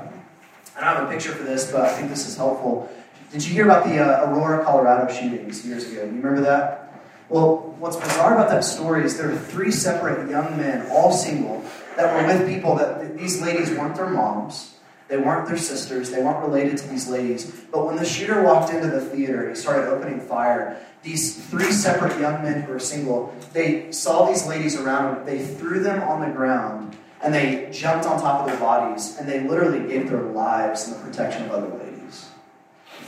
I 0.76 0.80
don't 0.80 0.96
have 0.96 1.08
a 1.08 1.12
picture 1.12 1.32
for 1.32 1.42
this, 1.42 1.70
but 1.70 1.82
I 1.82 1.92
think 1.92 2.08
this 2.08 2.26
is 2.26 2.36
helpful. 2.36 2.90
Did 3.30 3.44
you 3.44 3.52
hear 3.52 3.64
about 3.64 3.84
the 3.84 3.98
uh, 3.98 4.26
Aurora, 4.26 4.64
Colorado 4.64 5.12
shootings 5.12 5.66
years 5.66 5.92
ago? 5.92 6.04
You 6.04 6.12
remember 6.12 6.40
that? 6.40 6.87
Well, 7.28 7.76
what's 7.78 7.96
bizarre 7.96 8.34
about 8.34 8.48
that 8.48 8.64
story 8.64 9.04
is 9.04 9.18
there 9.18 9.28
were 9.28 9.36
three 9.36 9.70
separate 9.70 10.30
young 10.30 10.56
men, 10.56 10.88
all 10.90 11.12
single, 11.12 11.62
that 11.96 12.14
were 12.14 12.26
with 12.26 12.48
people 12.48 12.76
that 12.76 13.18
these 13.18 13.42
ladies 13.42 13.70
weren't 13.70 13.96
their 13.96 14.08
moms. 14.08 14.76
They 15.08 15.18
weren't 15.18 15.46
their 15.46 15.58
sisters. 15.58 16.10
They 16.10 16.22
weren't 16.22 16.46
related 16.46 16.78
to 16.78 16.88
these 16.88 17.08
ladies. 17.08 17.50
But 17.72 17.86
when 17.86 17.96
the 17.96 18.04
shooter 18.04 18.42
walked 18.42 18.72
into 18.72 18.88
the 18.88 19.00
theater 19.00 19.40
and 19.40 19.50
he 19.50 19.60
started 19.60 19.88
opening 19.88 20.20
fire, 20.20 20.78
these 21.02 21.46
three 21.46 21.70
separate 21.70 22.18
young 22.20 22.42
men 22.42 22.62
who 22.62 22.72
were 22.72 22.78
single, 22.78 23.34
they 23.52 23.90
saw 23.92 24.26
these 24.26 24.46
ladies 24.46 24.76
around 24.76 25.16
them. 25.16 25.26
They 25.26 25.44
threw 25.44 25.80
them 25.80 26.02
on 26.02 26.20
the 26.20 26.34
ground 26.34 26.96
and 27.22 27.34
they 27.34 27.68
jumped 27.72 28.06
on 28.06 28.20
top 28.20 28.40
of 28.40 28.46
their 28.46 28.60
bodies 28.60 29.16
and 29.18 29.28
they 29.28 29.40
literally 29.40 29.86
gave 29.88 30.08
their 30.10 30.22
lives 30.22 30.86
in 30.86 30.94
the 30.94 31.00
protection 31.00 31.44
of 31.44 31.52
other 31.52 31.68
ladies. 31.68 32.28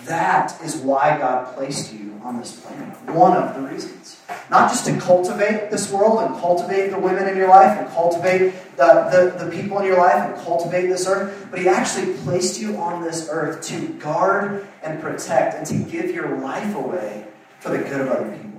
That 0.04 0.59
is 0.64 0.76
why 0.76 1.18
God 1.18 1.54
placed 1.54 1.92
you 1.92 2.09
on 2.22 2.38
this 2.38 2.61
planet. 2.61 2.96
One 3.14 3.37
of 3.37 3.54
the 3.54 3.62
reasons. 3.62 4.20
Not 4.50 4.70
just 4.70 4.85
to 4.87 4.98
cultivate 4.98 5.70
this 5.70 5.90
world 5.92 6.20
and 6.20 6.35
cultivate 6.40 6.90
the 6.90 6.98
women 6.98 7.28
in 7.28 7.37
your 7.37 7.48
life 7.48 7.78
and 7.78 7.88
cultivate 7.90 8.52
the, 8.76 9.35
the, 9.38 9.44
the 9.44 9.50
people 9.50 9.78
in 9.78 9.87
your 9.87 9.98
life 9.98 10.35
and 10.35 10.44
cultivate 10.44 10.87
this 10.87 11.06
earth, 11.06 11.48
but 11.50 11.61
He 11.61 11.68
actually 11.68 12.14
placed 12.18 12.61
you 12.61 12.76
on 12.76 13.02
this 13.02 13.28
earth 13.30 13.62
to 13.68 13.88
guard 13.94 14.66
and 14.83 15.00
protect 15.00 15.54
and 15.54 15.66
to 15.66 15.90
give 15.90 16.11
your 16.11 16.38
life 16.38 16.74
away 16.74 17.26
for 17.61 17.70
the 17.70 17.78
good 17.78 18.00
of 18.00 18.09
other 18.09 18.37
people. 18.37 18.50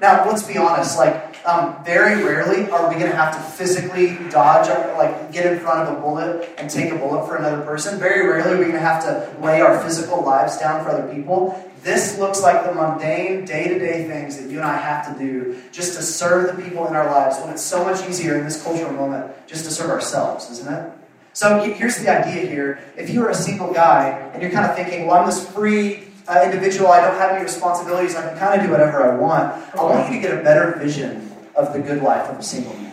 Now, 0.00 0.26
let's 0.26 0.42
be 0.42 0.56
honest, 0.56 0.96
like, 0.96 1.36
um, 1.46 1.84
very 1.84 2.24
rarely 2.24 2.70
are 2.70 2.88
we 2.88 2.94
going 2.94 3.10
to 3.10 3.16
have 3.16 3.36
to 3.36 3.42
physically 3.52 4.16
dodge, 4.30 4.68
like, 4.96 5.30
get 5.30 5.44
in 5.44 5.58
front 5.58 5.86
of 5.88 5.98
a 5.98 6.00
bullet 6.00 6.48
and 6.56 6.70
take 6.70 6.90
a 6.90 6.96
bullet 6.96 7.26
for 7.26 7.36
another 7.36 7.62
person. 7.62 7.98
Very 7.98 8.26
rarely 8.26 8.54
are 8.54 8.58
we 8.58 8.64
going 8.64 8.72
to 8.72 8.80
have 8.80 9.02
to 9.04 9.44
lay 9.44 9.60
our 9.60 9.78
physical 9.82 10.22
lives 10.22 10.56
down 10.58 10.82
for 10.82 10.90
other 10.90 11.12
people. 11.14 11.69
This 11.82 12.18
looks 12.18 12.42
like 12.42 12.64
the 12.64 12.74
mundane, 12.74 13.44
day 13.44 13.68
to 13.68 13.78
day 13.78 14.06
things 14.06 14.38
that 14.38 14.50
you 14.50 14.58
and 14.58 14.66
I 14.66 14.76
have 14.76 15.12
to 15.12 15.18
do 15.18 15.62
just 15.72 15.96
to 15.96 16.02
serve 16.02 16.54
the 16.54 16.62
people 16.62 16.86
in 16.86 16.94
our 16.94 17.06
lives 17.06 17.38
when 17.38 17.48
it's 17.50 17.62
so 17.62 17.84
much 17.84 18.06
easier 18.06 18.36
in 18.36 18.44
this 18.44 18.62
cultural 18.62 18.92
moment 18.92 19.32
just 19.46 19.64
to 19.64 19.70
serve 19.70 19.90
ourselves, 19.90 20.50
isn't 20.50 20.72
it? 20.72 20.92
So 21.32 21.62
here's 21.62 21.96
the 21.96 22.08
idea 22.08 22.46
here. 22.46 22.80
If 22.96 23.08
you're 23.08 23.30
a 23.30 23.34
single 23.34 23.72
guy 23.72 24.08
and 24.32 24.42
you're 24.42 24.50
kind 24.50 24.68
of 24.68 24.76
thinking, 24.76 25.06
well, 25.06 25.20
I'm 25.20 25.26
this 25.26 25.48
free 25.52 26.08
uh, 26.28 26.42
individual, 26.44 26.88
I 26.88 27.00
don't 27.00 27.14
have 27.14 27.30
any 27.30 27.42
responsibilities, 27.42 28.14
I 28.14 28.28
can 28.28 28.38
kind 28.38 28.60
of 28.60 28.66
do 28.66 28.70
whatever 28.70 29.02
I 29.02 29.16
want, 29.16 29.52
I 29.74 29.82
want 29.82 30.12
you 30.12 30.20
to 30.20 30.28
get 30.28 30.38
a 30.38 30.42
better 30.42 30.78
vision 30.78 31.30
of 31.54 31.72
the 31.72 31.78
good 31.78 32.02
life 32.02 32.28
of 32.28 32.38
a 32.38 32.42
single 32.42 32.74
man. 32.74 32.89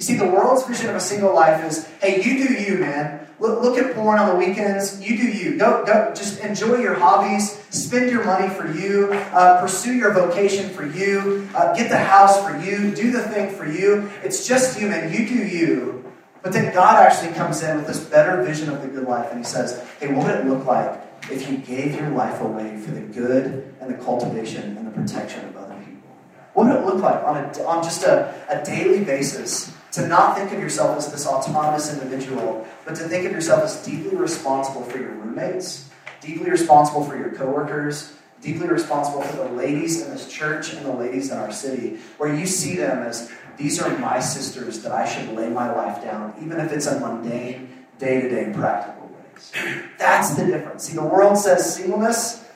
You 0.00 0.06
see, 0.06 0.16
the 0.16 0.24
world's 0.24 0.64
vision 0.64 0.88
of 0.88 0.96
a 0.96 1.00
single 1.00 1.34
life 1.34 1.62
is 1.62 1.86
hey, 2.00 2.22
you 2.22 2.48
do 2.48 2.54
you, 2.54 2.78
man. 2.78 3.28
Look, 3.38 3.60
look 3.60 3.76
at 3.76 3.94
porn 3.94 4.18
on 4.18 4.30
the 4.30 4.34
weekends. 4.34 4.98
You 4.98 5.14
do 5.14 5.24
you. 5.24 5.58
Go, 5.58 5.84
go, 5.84 6.10
just 6.14 6.40
enjoy 6.40 6.76
your 6.76 6.94
hobbies. 6.94 7.62
Spend 7.68 8.10
your 8.10 8.24
money 8.24 8.48
for 8.48 8.66
you. 8.72 9.12
Uh, 9.12 9.60
pursue 9.60 9.92
your 9.92 10.14
vocation 10.14 10.70
for 10.70 10.86
you. 10.86 11.46
Uh, 11.54 11.74
get 11.74 11.90
the 11.90 11.98
house 11.98 12.42
for 12.42 12.58
you. 12.58 12.94
Do 12.94 13.12
the 13.12 13.20
thing 13.24 13.54
for 13.54 13.66
you. 13.66 14.10
It's 14.24 14.48
just 14.48 14.80
you, 14.80 14.88
man. 14.88 15.12
You 15.12 15.28
do 15.28 15.34
you. 15.34 16.10
But 16.42 16.54
then 16.54 16.72
God 16.72 16.96
actually 16.96 17.34
comes 17.34 17.62
in 17.62 17.76
with 17.76 17.86
this 17.86 18.00
better 18.00 18.42
vision 18.42 18.70
of 18.70 18.80
the 18.80 18.88
good 18.88 19.06
life, 19.06 19.28
and 19.30 19.38
He 19.38 19.44
says, 19.44 19.86
hey, 20.00 20.10
what 20.14 20.26
would 20.26 20.36
it 20.36 20.46
look 20.46 20.64
like 20.64 20.98
if 21.30 21.50
you 21.50 21.58
gave 21.58 21.94
your 21.94 22.08
life 22.08 22.40
away 22.40 22.78
for 22.78 22.92
the 22.92 23.02
good 23.02 23.74
and 23.82 23.92
the 23.92 24.02
cultivation 24.02 24.78
and 24.78 24.86
the 24.86 24.92
protection 24.92 25.46
of 25.46 25.58
other 25.58 25.76
people? 25.84 26.08
What 26.54 26.68
would 26.68 26.76
it 26.76 26.86
look 26.86 27.02
like 27.02 27.22
on, 27.22 27.36
a, 27.36 27.64
on 27.64 27.84
just 27.84 28.02
a, 28.04 28.34
a 28.48 28.64
daily 28.64 29.04
basis 29.04 29.74
to 29.92 30.06
not 30.06 30.36
think 30.36 30.52
of 30.52 30.60
yourself 30.60 30.96
as 30.96 31.10
this 31.10 31.26
autonomous 31.26 31.92
individual, 31.92 32.66
but 32.84 32.94
to 32.96 33.04
think 33.04 33.26
of 33.26 33.32
yourself 33.32 33.64
as 33.64 33.84
deeply 33.84 34.16
responsible 34.16 34.82
for 34.84 34.98
your 34.98 35.10
roommates, 35.10 35.90
deeply 36.20 36.50
responsible 36.50 37.04
for 37.04 37.16
your 37.16 37.32
coworkers, 37.32 38.14
deeply 38.40 38.68
responsible 38.68 39.22
for 39.22 39.36
the 39.36 39.52
ladies 39.52 40.02
in 40.02 40.10
this 40.10 40.30
church 40.32 40.72
and 40.72 40.86
the 40.86 40.92
ladies 40.92 41.30
in 41.30 41.38
our 41.38 41.52
city, 41.52 41.98
where 42.18 42.34
you 42.34 42.46
see 42.46 42.76
them 42.76 43.02
as 43.02 43.30
these 43.56 43.80
are 43.80 43.96
my 43.98 44.20
sisters 44.20 44.82
that 44.82 44.92
I 44.92 45.06
should 45.06 45.34
lay 45.34 45.48
my 45.48 45.74
life 45.74 46.02
down, 46.02 46.34
even 46.40 46.58
if 46.60 46.72
it's 46.72 46.86
a 46.86 46.98
mundane, 46.98 47.68
day 47.98 48.20
to 48.22 48.28
day, 48.28 48.52
practical 48.54 49.08
ways. 49.08 49.52
That's 49.98 50.34
the 50.34 50.46
difference. 50.46 50.84
See, 50.84 50.94
the 50.94 51.04
world 51.04 51.36
says 51.36 51.76
singleness, 51.76 52.48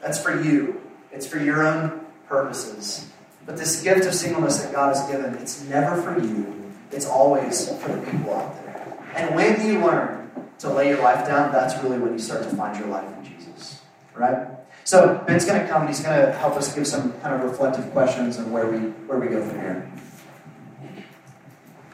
that's 0.00 0.20
for 0.20 0.42
you, 0.42 0.80
it's 1.12 1.26
for 1.26 1.38
your 1.38 1.66
own 1.66 2.04
purposes. 2.26 3.08
But 3.46 3.56
this 3.56 3.82
gift 3.82 4.06
of 4.06 4.14
singleness 4.14 4.62
that 4.62 4.72
God 4.72 4.94
has 4.96 5.08
given, 5.08 5.34
it's 5.34 5.62
never 5.64 6.00
for 6.02 6.20
you, 6.20 6.59
it's 6.92 7.06
always 7.06 7.68
for 7.78 7.88
the 7.92 8.10
people 8.10 8.34
out 8.34 8.54
there. 8.64 8.98
And 9.14 9.34
when 9.34 9.66
you 9.66 9.84
learn 9.84 10.30
to 10.58 10.72
lay 10.72 10.88
your 10.88 11.02
life 11.02 11.26
down, 11.26 11.52
that's 11.52 11.82
really 11.82 11.98
when 11.98 12.12
you 12.12 12.18
start 12.18 12.42
to 12.42 12.50
find 12.50 12.78
your 12.78 12.88
life 12.88 13.06
in 13.18 13.24
Jesus. 13.24 13.82
Right? 14.14 14.48
So 14.84 15.22
Ben's 15.26 15.44
going 15.44 15.60
to 15.60 15.68
come 15.68 15.82
and 15.82 15.90
he's 15.90 16.00
going 16.00 16.20
to 16.20 16.32
help 16.32 16.54
us 16.54 16.74
give 16.74 16.86
some 16.86 17.12
kind 17.20 17.34
of 17.34 17.48
reflective 17.48 17.90
questions 17.92 18.38
and 18.38 18.52
where 18.52 18.66
we 18.66 18.78
where 19.06 19.18
we 19.18 19.28
go 19.28 19.44
from 19.44 19.58
here. 19.60 19.92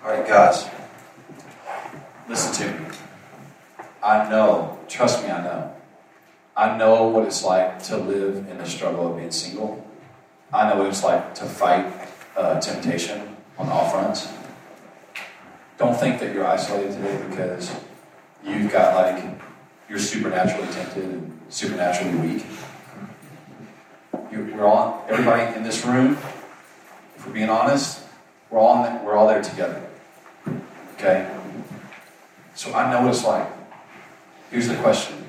All 0.02 0.10
right, 0.10 0.26
guys, 0.26 0.68
listen 2.28 2.52
to 2.54 2.80
me. 2.80 2.86
I 4.02 4.28
know, 4.30 4.78
trust 4.88 5.24
me, 5.24 5.30
I 5.30 5.42
know. 5.42 5.74
I 6.56 6.78
know 6.78 7.08
what 7.08 7.26
it's 7.26 7.42
like 7.42 7.82
to 7.84 7.96
live 7.96 8.48
in 8.48 8.58
the 8.58 8.66
struggle 8.66 9.10
of 9.10 9.18
being 9.18 9.32
single. 9.32 9.84
I 10.52 10.70
know 10.70 10.78
what 10.78 10.86
it's 10.86 11.02
like 11.02 11.34
to 11.34 11.44
fight 11.44 11.92
uh, 12.36 12.60
temptation 12.60 13.36
on 13.58 13.68
all 13.68 13.90
fronts. 13.90 14.28
Don't 15.78 15.94
think 15.94 16.20
that 16.20 16.32
you're 16.32 16.46
isolated 16.46 16.92
today 16.92 17.22
because 17.28 17.74
you've 18.42 18.72
got 18.72 18.94
like, 18.94 19.38
you're 19.88 19.98
supernaturally 19.98 20.72
tempted 20.72 21.04
and 21.04 21.40
supernaturally 21.50 22.16
weak. 22.28 22.46
We're 24.32 24.64
all, 24.64 25.04
everybody 25.08 25.54
in 25.54 25.64
this 25.64 25.84
room, 25.84 26.12
if 27.16 27.26
we're 27.26 27.32
being 27.32 27.50
honest, 27.50 28.02
we're 28.50 28.58
all, 28.58 28.82
the, 28.82 29.04
we're 29.04 29.14
all 29.14 29.28
there 29.28 29.42
together. 29.42 29.82
Okay? 30.94 31.30
So 32.54 32.72
I 32.72 32.90
know 32.90 33.02
what 33.02 33.14
it's 33.14 33.24
like. 33.24 33.46
Here's 34.50 34.68
the 34.68 34.76
question 34.76 35.26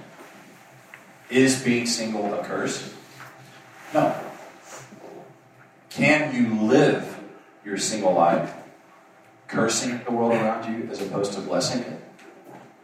Is 1.29 1.61
being 1.61 1.85
single 1.85 2.33
a 2.33 2.43
curse? 2.43 2.93
No. 3.93 4.15
Can 5.89 6.33
you 6.33 6.61
live 6.61 7.19
your 7.65 7.77
single 7.77 8.13
life 8.13 8.53
cursing 9.47 10.01
the 10.05 10.11
world 10.11 10.33
around 10.33 10.71
you 10.71 10.89
as 10.91 11.01
opposed 11.01 11.33
to 11.33 11.41
blessing 11.41 11.81
it? 11.83 12.01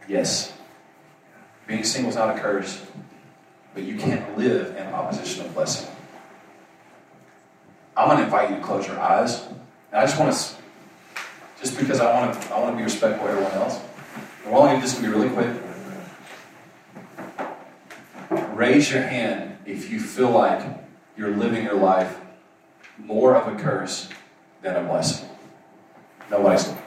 Yes. 0.08 0.54
Being 1.68 1.84
single 1.84 2.10
is 2.10 2.16
not 2.16 2.38
a 2.38 2.40
curse, 2.40 2.86
but 3.74 3.84
you 3.84 3.98
can't 3.98 4.38
live 4.38 4.76
in 4.76 4.88
opposition 4.88 5.46
of 5.46 5.54
blessing. 5.54 5.90
I'm 7.96 8.08
going 8.08 8.18
to 8.18 8.24
invite 8.26 8.50
you 8.50 8.56
to 8.58 8.62
close 8.62 8.88
your 8.88 9.00
eyes. 9.00 9.46
And 9.92 10.02
I 10.02 10.06
just 10.06 10.20
want 10.20 10.34
to 10.34 10.64
just 11.64 11.80
because 11.80 12.02
I 12.02 12.14
want 12.14 12.42
to, 12.42 12.54
I 12.54 12.60
want 12.60 12.74
to 12.74 12.78
be 12.78 12.84
respectful 12.84 13.26
of 13.26 13.32
everyone 13.32 13.54
else. 13.54 13.80
we're 14.46 14.52
only 14.52 14.82
this 14.82 15.00
going 15.00 15.06
to 15.06 15.12
be 15.12 15.16
really 15.16 15.34
quick. 15.34 15.64
Raise 18.54 18.92
your 18.92 19.04
hand 19.04 19.58
if 19.66 19.90
you 19.90 20.02
feel 20.02 20.30
like 20.30 20.62
you're 21.16 21.34
living 21.36 21.64
your 21.64 21.76
life 21.76 22.20
more 22.98 23.36
of 23.36 23.48
a 23.48 23.58
curse 23.58 24.10
than 24.62 24.76
a 24.76 24.84
blessing. 24.84 25.30
Nobody's 26.30 26.68
looking. 26.68 26.84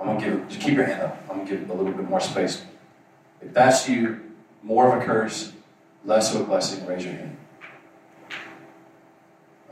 I'm 0.00 0.06
gonna 0.06 0.20
give 0.20 0.48
just 0.48 0.60
keep 0.60 0.74
your 0.74 0.84
hand 0.84 1.02
up. 1.02 1.22
I'm 1.30 1.38
gonna 1.38 1.50
give 1.50 1.70
a 1.70 1.74
little 1.74 1.92
bit 1.92 2.08
more 2.08 2.20
space. 2.20 2.62
If 3.40 3.54
that's 3.54 3.88
you, 3.88 4.20
more 4.62 4.94
of 4.94 5.02
a 5.02 5.04
curse, 5.04 5.52
less 6.04 6.34
of 6.34 6.42
a 6.42 6.44
blessing, 6.44 6.84
raise 6.86 7.04
your 7.04 7.14
hand. 7.14 7.36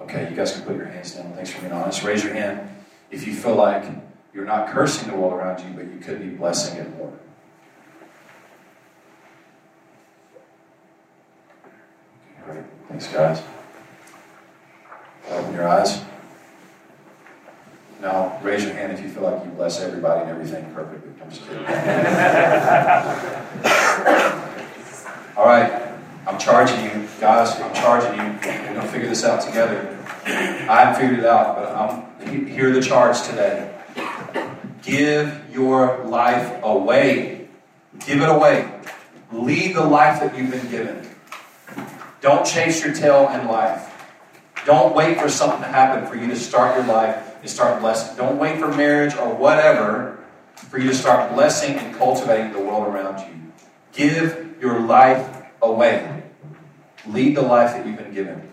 Okay, 0.00 0.28
you 0.28 0.36
guys 0.36 0.52
can 0.52 0.62
put 0.62 0.76
your 0.76 0.86
hands 0.86 1.14
down. 1.14 1.32
Thanks 1.34 1.50
for 1.50 1.60
being 1.60 1.72
honest. 1.72 2.02
Raise 2.02 2.24
your 2.24 2.34
hand 2.34 2.68
if 3.10 3.26
you 3.26 3.34
feel 3.34 3.54
like 3.54 3.84
you're 4.34 4.44
not 4.44 4.68
cursing 4.68 5.10
the 5.10 5.16
world 5.16 5.32
around 5.32 5.60
you, 5.60 5.70
but 5.74 5.84
you 5.84 5.98
could 5.98 6.20
be 6.20 6.30
blessing 6.30 6.78
it 6.78 6.96
more. 6.96 7.12
Okay, 12.42 12.44
great. 12.44 12.64
Thanks, 12.88 13.06
guys. 13.08 13.42
Open 15.32 15.54
your 15.54 15.68
eyes. 15.68 16.02
Now, 18.00 18.38
raise 18.42 18.64
your 18.64 18.74
hand 18.74 18.92
if 18.92 19.00
you 19.00 19.08
feel 19.08 19.22
like 19.22 19.44
you 19.44 19.50
bless 19.52 19.80
everybody 19.80 20.22
and 20.22 20.30
everything 20.30 20.72
perfectly. 20.74 21.12
I'm 21.22 21.30
just 21.30 21.42
kidding. 21.42 21.64
All 25.36 25.46
right. 25.46 25.88
I'm 26.26 26.38
charging 26.38 26.84
you, 26.84 27.08
guys. 27.20 27.58
I'm 27.60 27.74
charging 27.74 28.12
you. 28.12 28.38
We're 28.44 28.74
gonna 28.74 28.86
figure 28.88 29.08
this 29.08 29.24
out 29.24 29.40
together. 29.40 29.98
I 30.24 30.84
haven't 30.84 31.00
figured 31.00 31.18
it 31.20 31.26
out, 31.26 31.56
but 31.56 31.74
I'm 31.74 32.46
here 32.46 32.72
the 32.72 32.80
charge 32.80 33.20
today. 33.22 33.74
Give 34.82 35.40
your 35.52 36.04
life 36.04 36.60
away. 36.62 37.48
Give 38.06 38.22
it 38.22 38.28
away. 38.28 38.70
Lead 39.32 39.74
the 39.74 39.84
life 39.84 40.20
that 40.20 40.36
you've 40.36 40.50
been 40.50 40.70
given. 40.70 41.08
Don't 42.20 42.46
chase 42.46 42.84
your 42.84 42.94
tail 42.94 43.28
in 43.30 43.48
life. 43.48 43.91
Don't 44.64 44.94
wait 44.94 45.18
for 45.18 45.28
something 45.28 45.60
to 45.60 45.68
happen 45.68 46.06
for 46.06 46.16
you 46.16 46.28
to 46.28 46.36
start 46.36 46.76
your 46.76 46.86
life 46.86 47.36
and 47.40 47.50
start 47.50 47.80
blessing. 47.80 48.16
Don't 48.16 48.38
wait 48.38 48.58
for 48.58 48.68
marriage 48.68 49.14
or 49.16 49.34
whatever 49.34 50.18
for 50.54 50.78
you 50.78 50.88
to 50.88 50.94
start 50.94 51.34
blessing 51.34 51.74
and 51.74 51.96
cultivating 51.96 52.52
the 52.52 52.60
world 52.60 52.86
around 52.86 53.18
you. 53.20 53.52
Give 53.92 54.56
your 54.60 54.80
life 54.80 55.42
away. 55.60 56.22
Lead 57.06 57.36
the 57.36 57.42
life 57.42 57.72
that 57.72 57.84
you've 57.84 57.96
been 57.96 58.14
given. 58.14 58.48